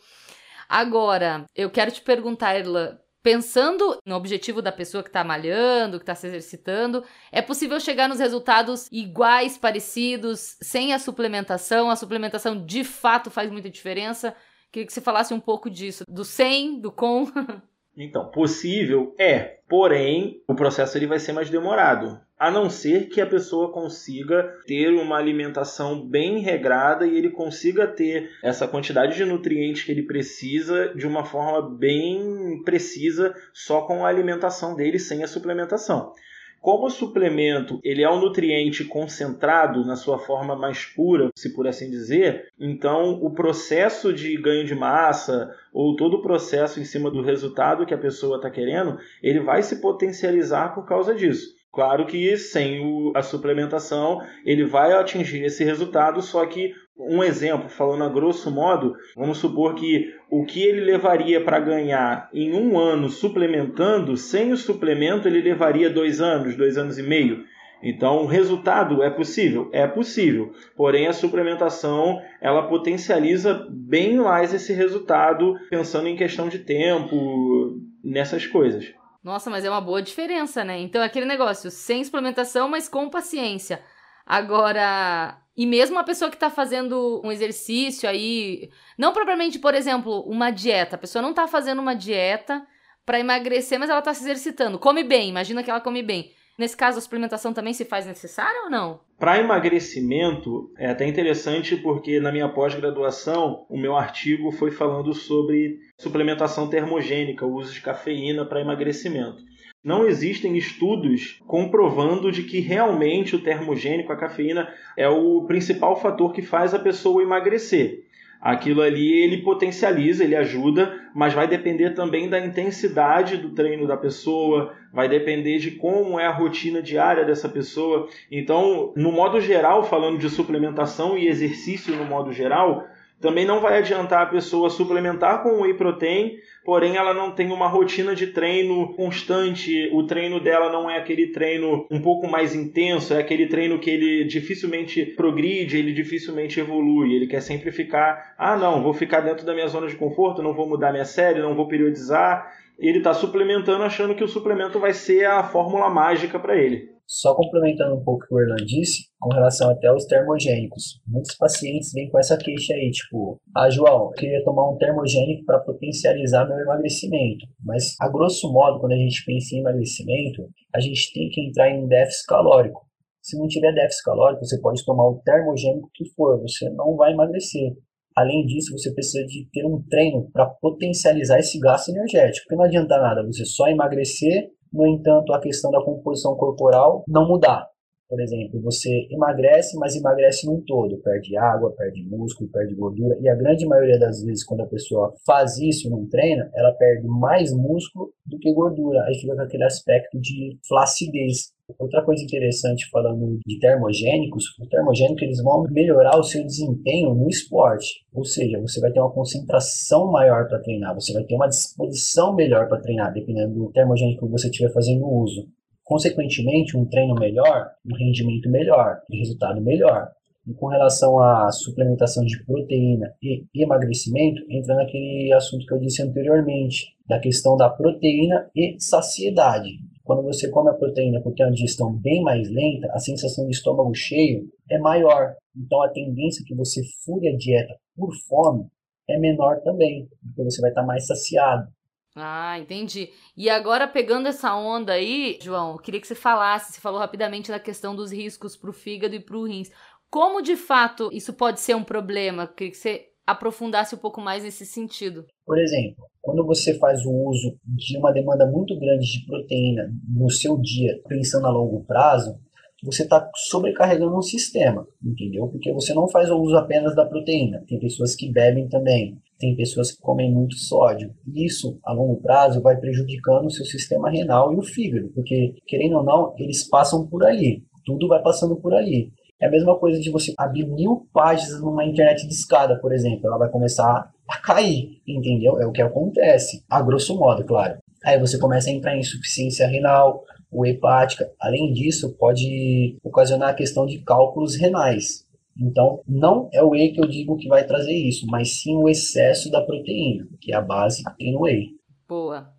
Agora, 0.73 1.45
eu 1.53 1.69
quero 1.69 1.91
te 1.91 2.01
perguntar, 2.01 2.55
Erla, 2.55 3.03
pensando 3.21 3.99
no 4.05 4.15
objetivo 4.15 4.61
da 4.61 4.71
pessoa 4.71 5.03
que 5.03 5.09
está 5.09 5.21
malhando, 5.21 5.97
que 5.97 6.03
está 6.03 6.15
se 6.15 6.27
exercitando, 6.27 7.03
é 7.29 7.41
possível 7.41 7.77
chegar 7.77 8.07
nos 8.07 8.19
resultados 8.19 8.87
iguais, 8.89 9.57
parecidos, 9.57 10.55
sem 10.61 10.93
a 10.93 10.99
suplementação? 10.99 11.89
A 11.89 11.97
suplementação 11.97 12.65
de 12.65 12.85
fato 12.85 13.29
faz 13.29 13.51
muita 13.51 13.69
diferença? 13.69 14.33
Queria 14.71 14.87
que 14.87 14.93
você 14.93 15.01
falasse 15.01 15.33
um 15.33 15.41
pouco 15.41 15.69
disso, 15.69 16.05
do 16.07 16.23
sem, 16.23 16.79
do 16.79 16.89
com. 16.89 17.25
Então, 17.95 18.29
possível 18.31 19.13
é, 19.19 19.59
porém, 19.67 20.41
o 20.47 20.55
processo 20.55 20.97
ele 20.97 21.07
vai 21.07 21.19
ser 21.19 21.33
mais 21.33 21.49
demorado. 21.49 22.19
A 22.39 22.49
não 22.49 22.69
ser 22.69 23.07
que 23.09 23.21
a 23.21 23.25
pessoa 23.27 23.71
consiga 23.71 24.57
ter 24.65 24.89
uma 24.89 25.17
alimentação 25.17 26.07
bem 26.07 26.39
regrada 26.39 27.05
e 27.05 27.15
ele 27.15 27.29
consiga 27.29 27.85
ter 27.85 28.31
essa 28.41 28.67
quantidade 28.67 29.15
de 29.15 29.25
nutrientes 29.25 29.83
que 29.83 29.91
ele 29.91 30.03
precisa 30.03 30.91
de 30.95 31.05
uma 31.05 31.23
forma 31.23 31.61
bem 31.77 32.61
precisa 32.65 33.35
só 33.53 33.81
com 33.81 34.03
a 34.03 34.09
alimentação 34.09 34.75
dele 34.75 34.97
sem 34.97 35.23
a 35.23 35.27
suplementação. 35.27 36.13
Como 36.61 36.91
suplemento 36.91 37.79
ele 37.83 38.03
é 38.03 38.09
um 38.09 38.19
nutriente 38.19 38.85
concentrado 38.85 39.83
na 39.83 39.95
sua 39.95 40.19
forma 40.19 40.55
mais 40.55 40.85
pura, 40.85 41.31
se 41.35 41.55
por 41.55 41.67
assim 41.67 41.89
dizer, 41.89 42.53
então 42.59 43.13
o 43.13 43.31
processo 43.31 44.13
de 44.13 44.39
ganho 44.39 44.63
de 44.63 44.75
massa 44.75 45.49
ou 45.73 45.95
todo 45.95 46.17
o 46.17 46.21
processo 46.21 46.79
em 46.79 46.85
cima 46.85 47.09
do 47.09 47.23
resultado 47.23 47.83
que 47.83 47.95
a 47.95 47.97
pessoa 47.97 48.35
está 48.35 48.51
querendo, 48.51 48.99
ele 49.23 49.39
vai 49.39 49.63
se 49.63 49.81
potencializar 49.81 50.75
por 50.75 50.85
causa 50.85 51.15
disso. 51.15 51.59
Claro 51.73 52.05
que 52.05 52.35
sem 52.35 52.85
o, 52.85 53.13
a 53.15 53.23
suplementação 53.23 54.19
ele 54.45 54.65
vai 54.65 54.91
atingir 54.91 55.43
esse 55.43 55.63
resultado, 55.63 56.21
só 56.21 56.45
que 56.45 56.73
um 56.97 57.23
exemplo, 57.23 57.69
falando 57.69 58.03
a 58.03 58.09
grosso 58.09 58.51
modo, 58.51 58.95
vamos 59.15 59.37
supor 59.37 59.73
que 59.73 60.13
o 60.29 60.45
que 60.45 60.61
ele 60.61 60.81
levaria 60.81 61.43
para 61.43 61.59
ganhar 61.59 62.29
em 62.33 62.53
um 62.53 62.77
ano 62.77 63.09
suplementando, 63.09 64.15
sem 64.17 64.51
o 64.51 64.57
suplemento 64.57 65.27
ele 65.27 65.41
levaria 65.41 65.89
dois 65.89 66.21
anos, 66.21 66.55
dois 66.55 66.77
anos 66.77 66.97
e 66.97 67.03
meio. 67.03 67.43
Então, 67.81 68.17
o 68.17 68.27
resultado 68.27 69.01
é 69.01 69.09
possível? 69.09 69.67
É 69.73 69.87
possível. 69.87 70.53
Porém, 70.75 71.07
a 71.07 71.13
suplementação 71.13 72.21
ela 72.39 72.67
potencializa 72.67 73.65
bem 73.71 74.17
mais 74.17 74.53
esse 74.53 74.71
resultado, 74.71 75.55
pensando 75.69 76.07
em 76.07 76.15
questão 76.15 76.47
de 76.47 76.59
tempo, 76.59 77.79
nessas 78.03 78.45
coisas. 78.45 78.93
Nossa, 79.23 79.49
mas 79.49 79.63
é 79.63 79.69
uma 79.69 79.81
boa 79.81 80.01
diferença, 80.01 80.63
né? 80.63 80.79
Então, 80.79 81.01
é 81.01 81.05
aquele 81.05 81.25
negócio, 81.25 81.69
sem 81.69 82.03
suplementação, 82.03 82.67
mas 82.67 82.89
com 82.89 83.09
paciência. 83.09 83.83
Agora, 84.25 85.39
e 85.55 85.65
mesmo 85.65 85.99
a 85.99 86.03
pessoa 86.03 86.29
que 86.29 86.35
está 86.37 86.49
fazendo 86.49 87.21
um 87.23 87.31
exercício 87.31 88.09
aí, 88.09 88.71
não 88.97 89.13
propriamente, 89.13 89.59
por 89.59 89.75
exemplo, 89.75 90.21
uma 90.21 90.49
dieta, 90.49 90.95
a 90.95 90.99
pessoa 90.99 91.21
não 91.21 91.31
está 91.31 91.47
fazendo 91.47 91.79
uma 91.79 91.95
dieta 91.95 92.65
para 93.05 93.19
emagrecer, 93.19 93.79
mas 93.79 93.89
ela 93.89 93.99
está 93.99 94.13
se 94.13 94.23
exercitando, 94.23 94.79
come 94.79 95.03
bem, 95.03 95.29
imagina 95.29 95.63
que 95.63 95.69
ela 95.69 95.81
come 95.81 96.01
bem. 96.01 96.33
Nesse 96.61 96.77
caso, 96.77 96.99
a 96.99 97.01
suplementação 97.01 97.53
também 97.53 97.73
se 97.73 97.83
faz 97.83 98.05
necessária 98.05 98.61
ou 98.65 98.69
não? 98.69 98.99
Para 99.17 99.39
emagrecimento, 99.39 100.71
é 100.77 100.91
até 100.91 101.07
interessante 101.07 101.75
porque 101.75 102.19
na 102.19 102.31
minha 102.31 102.47
pós-graduação, 102.47 103.65
o 103.67 103.75
meu 103.75 103.95
artigo 103.95 104.51
foi 104.51 104.69
falando 104.69 105.11
sobre 105.11 105.79
suplementação 105.97 106.69
termogênica, 106.69 107.47
o 107.47 107.55
uso 107.55 107.73
de 107.73 107.81
cafeína 107.81 108.45
para 108.45 108.61
emagrecimento. 108.61 109.41
Não 109.83 110.05
existem 110.05 110.55
estudos 110.55 111.39
comprovando 111.47 112.31
de 112.31 112.43
que 112.43 112.59
realmente 112.59 113.35
o 113.35 113.41
termogênico, 113.41 114.13
a 114.13 114.15
cafeína, 114.15 114.71
é 114.95 115.09
o 115.09 115.43
principal 115.47 115.99
fator 115.99 116.31
que 116.31 116.43
faz 116.43 116.75
a 116.75 116.79
pessoa 116.79 117.23
emagrecer. 117.23 118.03
Aquilo 118.39 118.83
ali 118.83 119.23
ele 119.23 119.41
potencializa, 119.41 120.23
ele 120.23 120.35
ajuda, 120.35 121.00
mas 121.13 121.33
vai 121.33 121.47
depender 121.47 121.91
também 121.91 122.29
da 122.29 122.39
intensidade 122.39 123.37
do 123.37 123.49
treino 123.49 123.87
da 123.87 123.97
pessoa, 123.97 124.73
vai 124.91 125.07
depender 125.07 125.57
de 125.57 125.71
como 125.71 126.19
é 126.19 126.25
a 126.25 126.31
rotina 126.31 126.81
diária 126.81 127.25
dessa 127.25 127.47
pessoa. 127.47 128.07
Então, 128.31 128.93
no 128.95 129.11
modo 129.11 129.39
geral, 129.39 129.83
falando 129.83 130.17
de 130.17 130.29
suplementação 130.29 131.17
e 131.17 131.27
exercício 131.27 131.95
no 131.95 132.05
modo 132.05 132.31
geral, 132.31 132.87
também 133.21 133.45
não 133.45 133.61
vai 133.61 133.77
adiantar 133.77 134.23
a 134.23 134.25
pessoa 134.25 134.69
suplementar 134.69 135.43
com 135.43 135.61
whey 135.61 135.75
protein, 135.75 136.37
porém 136.65 136.97
ela 136.97 137.13
não 137.13 137.31
tem 137.31 137.51
uma 137.51 137.67
rotina 137.67 138.15
de 138.15 138.27
treino 138.27 138.93
constante, 138.95 139.89
o 139.93 140.03
treino 140.03 140.39
dela 140.39 140.71
não 140.71 140.89
é 140.89 140.97
aquele 140.97 141.27
treino 141.27 141.85
um 141.89 142.01
pouco 142.01 142.27
mais 142.27 142.55
intenso, 142.55 143.13
é 143.13 143.19
aquele 143.19 143.47
treino 143.47 143.79
que 143.79 143.89
ele 143.89 144.23
dificilmente 144.25 145.05
progride, 145.05 145.77
ele 145.77 145.93
dificilmente 145.93 146.59
evolui, 146.59 147.13
ele 147.13 147.27
quer 147.27 147.41
sempre 147.41 147.71
ficar, 147.71 148.33
ah 148.37 148.57
não, 148.57 148.81
vou 148.81 148.93
ficar 148.93 149.21
dentro 149.21 149.45
da 149.45 149.53
minha 149.53 149.67
zona 149.67 149.87
de 149.87 149.95
conforto, 149.95 150.41
não 150.41 150.53
vou 150.53 150.67
mudar 150.67 150.91
minha 150.91 151.05
série, 151.05 151.41
não 151.41 151.55
vou 151.55 151.67
periodizar, 151.67 152.51
ele 152.79 152.97
está 152.97 153.13
suplementando 153.13 153.83
achando 153.83 154.15
que 154.15 154.23
o 154.23 154.27
suplemento 154.27 154.79
vai 154.79 154.93
ser 154.93 155.25
a 155.25 155.43
fórmula 155.43 155.89
mágica 155.89 156.39
para 156.39 156.57
ele. 156.57 156.90
Só 157.13 157.35
complementando 157.35 157.95
um 157.95 158.03
pouco 158.05 158.23
o 158.23 158.27
que 158.27 158.33
o 158.33 158.39
Erlan 158.39 158.65
disse, 158.65 159.03
com 159.19 159.33
relação 159.33 159.69
até 159.69 159.87
aos 159.87 160.05
termogênicos. 160.05 161.01
Muitos 161.05 161.35
pacientes 161.35 161.91
vêm 161.91 162.09
com 162.09 162.17
essa 162.17 162.37
queixa 162.37 162.73
aí, 162.73 162.89
tipo, 162.89 163.37
ah, 163.53 163.69
João, 163.69 164.05
eu 164.05 164.11
queria 164.11 164.41
tomar 164.45 164.71
um 164.71 164.77
termogênico 164.77 165.43
para 165.43 165.59
potencializar 165.59 166.47
meu 166.47 166.57
emagrecimento. 166.57 167.45
Mas, 167.65 167.95
a 167.99 168.07
grosso 168.07 168.49
modo, 168.53 168.79
quando 168.79 168.93
a 168.93 168.95
gente 168.95 169.25
pensa 169.25 169.53
em 169.53 169.59
emagrecimento, 169.59 170.49
a 170.73 170.79
gente 170.79 171.11
tem 171.13 171.27
que 171.29 171.41
entrar 171.41 171.69
em 171.69 171.85
déficit 171.85 172.27
calórico. 172.27 172.87
Se 173.21 173.37
não 173.37 173.45
tiver 173.45 173.73
déficit 173.73 174.05
calórico, 174.05 174.45
você 174.45 174.61
pode 174.61 174.85
tomar 174.85 175.09
o 175.09 175.21
termogênico 175.25 175.89
que 175.93 176.05
for, 176.15 176.39
você 176.39 176.69
não 176.69 176.95
vai 176.95 177.11
emagrecer. 177.11 177.73
Além 178.15 178.45
disso, 178.45 178.71
você 178.71 178.89
precisa 178.93 179.25
de 179.25 179.49
ter 179.51 179.65
um 179.65 179.83
treino 179.89 180.31
para 180.31 180.45
potencializar 180.45 181.39
esse 181.39 181.59
gasto 181.59 181.89
energético. 181.89 182.45
Porque 182.45 182.55
não 182.55 182.63
adianta 182.63 182.97
nada 182.97 183.21
você 183.25 183.43
só 183.43 183.67
emagrecer 183.67 184.49
no 184.71 184.87
entanto, 184.87 185.33
a 185.33 185.41
questão 185.41 185.71
da 185.71 185.83
composição 185.83 186.35
corporal 186.35 187.03
não 187.07 187.27
mudar. 187.27 187.70
Por 188.11 188.19
exemplo, 188.19 188.61
você 188.61 189.07
emagrece, 189.09 189.77
mas 189.79 189.95
emagrece 189.95 190.45
num 190.45 190.61
todo, 190.67 190.97
perde 190.97 191.37
água, 191.37 191.71
perde 191.71 192.03
músculo, 192.03 192.49
perde 192.51 192.75
gordura, 192.75 193.17
e 193.21 193.29
a 193.29 193.35
grande 193.35 193.65
maioria 193.65 193.97
das 193.97 194.21
vezes 194.21 194.43
quando 194.43 194.63
a 194.63 194.67
pessoa 194.67 195.13
faz 195.25 195.57
isso 195.57 195.89
não 195.89 196.05
treina, 196.09 196.51
ela 196.53 196.73
perde 196.73 197.07
mais 197.07 197.53
músculo 197.53 198.11
do 198.25 198.37
que 198.37 198.53
gordura, 198.53 199.01
aí 199.05 199.15
fica 199.15 199.33
com 199.33 199.41
aquele 199.41 199.63
aspecto 199.63 200.19
de 200.19 200.59
flacidez. 200.67 201.53
Outra 201.79 202.03
coisa 202.03 202.21
interessante 202.21 202.89
falando 202.89 203.39
de 203.47 203.59
termogênicos, 203.59 204.43
o 204.59 204.67
termogênico 204.67 205.23
eles 205.23 205.41
vão 205.41 205.63
melhorar 205.71 206.19
o 206.19 206.23
seu 206.23 206.43
desempenho 206.43 207.15
no 207.15 207.29
esporte, 207.29 208.03
ou 208.13 208.25
seja, 208.25 208.59
você 208.59 208.81
vai 208.81 208.91
ter 208.91 208.99
uma 208.99 209.13
concentração 209.13 210.11
maior 210.11 210.49
para 210.49 210.59
treinar, 210.59 210.93
você 210.93 211.13
vai 211.13 211.23
ter 211.23 211.35
uma 211.35 211.47
disposição 211.47 212.35
melhor 212.35 212.67
para 212.67 212.81
treinar, 212.81 213.13
dependendo 213.13 213.53
do 213.53 213.71
termogênico 213.71 214.25
que 214.25 214.31
você 214.33 214.49
estiver 214.49 214.73
fazendo 214.73 215.09
uso. 215.09 215.47
Consequentemente, 215.91 216.77
um 216.77 216.85
treino 216.85 217.13
melhor, 217.15 217.69
um 217.85 217.93
rendimento 217.93 218.49
melhor, 218.49 219.01
um 219.11 219.17
resultado 219.17 219.59
melhor. 219.59 220.09
E 220.47 220.53
com 220.53 220.67
relação 220.67 221.19
à 221.19 221.51
suplementação 221.51 222.23
de 222.23 222.41
proteína 222.45 223.13
e 223.21 223.45
emagrecimento, 223.53 224.41
entra 224.49 224.73
naquele 224.75 225.33
assunto 225.33 225.65
que 225.65 225.73
eu 225.73 225.79
disse 225.79 226.01
anteriormente, 226.01 226.95
da 227.05 227.19
questão 227.19 227.57
da 227.57 227.69
proteína 227.69 228.49
e 228.55 228.77
saciedade. 228.79 229.67
Quando 230.01 230.23
você 230.23 230.49
come 230.49 230.69
a 230.69 230.75
proteína 230.75 231.19
porque 231.19 231.43
é 231.43 231.45
uma 231.45 231.51
digestão 231.51 231.91
bem 231.93 232.23
mais 232.23 232.49
lenta, 232.49 232.87
a 232.93 232.99
sensação 232.99 233.45
de 233.45 233.51
estômago 233.51 233.93
cheio 233.93 234.47
é 234.69 234.79
maior. 234.79 235.35
Então 235.53 235.81
a 235.81 235.89
tendência 235.89 236.45
que 236.47 236.55
você 236.55 236.81
fure 237.03 237.27
a 237.27 237.35
dieta 237.35 237.75
por 237.97 238.15
fome 238.29 238.65
é 239.09 239.19
menor 239.19 239.59
também, 239.59 240.07
porque 240.23 240.41
você 240.41 240.61
vai 240.61 240.71
estar 240.71 240.85
mais 240.85 241.05
saciado. 241.05 241.67
Ah, 242.15 242.59
entendi. 242.59 243.09
E 243.37 243.49
agora, 243.49 243.87
pegando 243.87 244.27
essa 244.27 244.53
onda 244.55 244.93
aí, 244.93 245.39
João, 245.41 245.73
eu 245.73 245.77
queria 245.79 246.01
que 246.01 246.07
você 246.07 246.15
falasse, 246.15 246.73
você 246.73 246.81
falou 246.81 246.99
rapidamente 246.99 247.49
da 247.49 247.59
questão 247.59 247.95
dos 247.95 248.11
riscos 248.11 248.57
para 248.57 248.69
o 248.69 248.73
fígado 248.73 249.15
e 249.15 249.19
para 249.19 249.37
o 249.37 249.45
rins. 249.45 249.71
Como 250.09 250.41
de 250.41 250.57
fato 250.57 251.09
isso 251.13 251.33
pode 251.33 251.61
ser 251.61 251.73
um 251.75 251.83
problema? 251.83 252.43
Eu 252.43 252.47
queria 252.49 252.71
que 252.71 252.77
você 252.77 253.07
aprofundasse 253.25 253.95
um 253.95 253.97
pouco 253.97 254.19
mais 254.19 254.43
nesse 254.43 254.65
sentido. 254.65 255.25
Por 255.45 255.57
exemplo, 255.57 256.05
quando 256.21 256.45
você 256.45 256.77
faz 256.77 257.05
o 257.05 257.11
uso 257.11 257.57
de 257.63 257.97
uma 257.97 258.11
demanda 258.11 258.45
muito 258.45 258.77
grande 258.77 259.05
de 259.05 259.25
proteína 259.25 259.89
no 260.09 260.29
seu 260.29 260.57
dia, 260.59 261.01
pensando 261.07 261.47
a 261.47 261.51
longo 261.51 261.85
prazo, 261.85 262.37
você 262.83 263.03
está 263.03 263.29
sobrecarregando 263.35 264.17
um 264.17 264.21
sistema, 264.21 264.87
entendeu? 265.03 265.47
Porque 265.47 265.71
você 265.71 265.93
não 265.93 266.09
faz 266.09 266.29
o 266.29 266.37
uso 266.37 266.57
apenas 266.57 266.95
da 266.95 267.05
proteína. 267.05 267.63
Tem 267.67 267.79
pessoas 267.79 268.15
que 268.15 268.31
bebem 268.31 268.67
também, 268.67 269.17
tem 269.41 269.55
pessoas 269.55 269.91
que 269.91 270.01
comem 270.01 270.31
muito 270.31 270.55
sódio. 270.55 271.13
Isso, 271.35 271.77
a 271.83 271.91
longo 271.91 272.21
prazo, 272.21 272.61
vai 272.61 272.77
prejudicando 272.77 273.47
o 273.47 273.51
seu 273.51 273.65
sistema 273.65 274.09
renal 274.09 274.53
e 274.53 274.57
o 274.57 274.61
fígado, 274.61 275.09
porque, 275.13 275.55
querendo 275.67 275.97
ou 275.97 276.03
não, 276.03 276.33
eles 276.37 276.63
passam 276.63 277.05
por 277.07 277.25
ali. 277.25 277.63
Tudo 277.83 278.07
vai 278.07 278.21
passando 278.21 278.55
por 278.55 278.73
ali. 278.73 279.11
É 279.41 279.47
a 279.47 279.51
mesma 279.51 279.75
coisa 279.77 279.99
de 279.99 280.11
você 280.11 280.33
abrir 280.37 280.67
mil 280.67 281.07
páginas 281.11 281.59
numa 281.59 281.83
internet 281.83 282.27
de 282.27 282.33
escada, 282.33 282.79
por 282.79 282.93
exemplo. 282.93 283.25
Ela 283.25 283.39
vai 283.39 283.49
começar 283.49 284.11
a 284.29 284.37
cair, 284.37 285.01
entendeu? 285.07 285.59
É 285.59 285.65
o 285.65 285.71
que 285.71 285.81
acontece, 285.81 286.63
a 286.69 286.79
grosso 286.81 287.17
modo, 287.17 287.43
claro. 287.43 287.79
Aí 288.05 288.19
você 288.19 288.37
começa 288.37 288.69
a 288.69 288.73
entrar 288.73 288.95
em 288.95 288.99
insuficiência 288.99 289.67
renal, 289.67 290.23
ou 290.51 290.65
hepática. 290.65 291.31
Além 291.39 291.71
disso, 291.71 292.15
pode 292.17 292.97
ocasionar 293.03 293.49
a 293.49 293.53
questão 293.53 293.85
de 293.85 293.99
cálculos 293.99 294.55
renais. 294.55 295.25
Então, 295.57 296.01
não 296.07 296.49
é 296.53 296.63
o 296.63 296.69
whey 296.69 296.91
que 296.91 297.01
eu 297.01 297.07
digo 297.07 297.37
que 297.37 297.47
vai 297.47 297.65
trazer 297.65 297.93
isso, 297.93 298.25
mas 298.27 298.61
sim 298.61 298.75
o 298.75 298.89
excesso 298.89 299.51
da 299.51 299.61
proteína, 299.61 300.27
que 300.39 300.53
é 300.53 300.55
a 300.55 300.61
base 300.61 301.03
que 301.03 301.17
tem 301.17 301.33
no 301.33 301.41
whey. 301.41 301.69
Boa. 302.07 302.53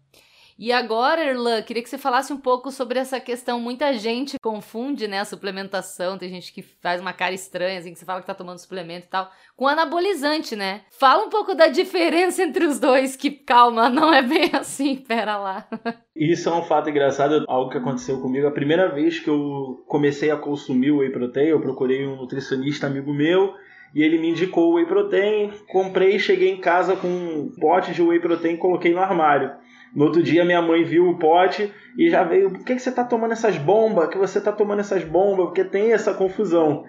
E 0.65 0.71
agora, 0.71 1.25
Erlan, 1.25 1.61
queria 1.61 1.83
que 1.83 1.89
você 1.89 1.99
falasse 1.99 2.33
um 2.33 2.37
pouco 2.37 2.71
sobre 2.71 2.97
essa 2.97 3.19
questão. 3.19 3.59
Muita 3.59 3.93
gente 3.95 4.39
confunde, 4.41 5.09
né, 5.09 5.19
a 5.19 5.25
suplementação. 5.25 6.17
Tem 6.17 6.29
gente 6.29 6.53
que 6.53 6.63
faz 6.63 7.01
uma 7.01 7.13
cara 7.13 7.35
estranha, 7.35 7.81
assim, 7.81 7.93
que 7.93 7.99
você 7.99 8.05
fala 8.05 8.21
que 8.21 8.29
tá 8.29 8.33
tomando 8.33 8.59
suplemento 8.59 9.07
e 9.07 9.09
tal, 9.09 9.29
com 9.57 9.67
anabolizante, 9.67 10.55
né? 10.55 10.83
Fala 10.93 11.25
um 11.25 11.29
pouco 11.29 11.53
da 11.53 11.67
diferença 11.67 12.45
entre 12.45 12.65
os 12.65 12.79
dois, 12.79 13.17
que 13.17 13.29
calma, 13.29 13.89
não 13.89 14.15
é 14.15 14.23
bem 14.23 14.51
assim, 14.55 14.95
pera 14.95 15.37
lá. 15.37 15.67
Isso 16.15 16.49
é 16.49 16.55
um 16.55 16.63
fato 16.63 16.89
engraçado, 16.89 17.45
algo 17.49 17.69
que 17.69 17.79
aconteceu 17.79 18.21
comigo. 18.21 18.47
A 18.47 18.53
primeira 18.53 18.87
vez 18.95 19.19
que 19.19 19.31
eu 19.31 19.83
comecei 19.89 20.31
a 20.31 20.37
consumir 20.37 20.93
whey 20.93 21.11
protein, 21.11 21.49
eu 21.49 21.61
procurei 21.61 22.07
um 22.07 22.15
nutricionista 22.15 22.87
amigo 22.87 23.13
meu 23.13 23.53
e 23.95 24.03
ele 24.03 24.19
me 24.19 24.31
indicou 24.31 24.71
o 24.71 24.75
whey 24.75 24.87
protein. 24.87 25.53
Comprei, 25.69 26.19
cheguei 26.19 26.51
em 26.51 26.61
casa 26.61 26.97
com 26.97 27.09
um 27.09 27.53
pote 27.61 27.93
de 27.93 28.03
whey 28.03 28.21
protein 28.21 28.57
coloquei 28.57 28.93
no 28.93 29.01
armário. 29.01 29.53
No 29.95 30.07
outro 30.07 30.23
dia, 30.23 30.45
minha 30.45 30.63
mãe 30.63 30.83
viu 30.85 31.09
o 31.09 31.19
pote 31.19 31.73
e 31.99 32.09
já 32.09 32.25
veio: 32.25 32.51
por 32.51 32.65
que, 32.65 32.75
que 32.75 32.83
você 32.83 32.89
está 32.89 33.05
tomando 33.05 33.33
essas 33.33 33.59
bombas? 33.59 34.09
Que 34.09 34.19
você 34.19 34.39
está 34.39 34.51
tomando 34.51 34.81
essas 34.81 35.05
bombas? 35.05 35.47
Porque 35.47 35.65
tem 35.65 35.93
essa 35.93 36.15
confusão. 36.15 36.85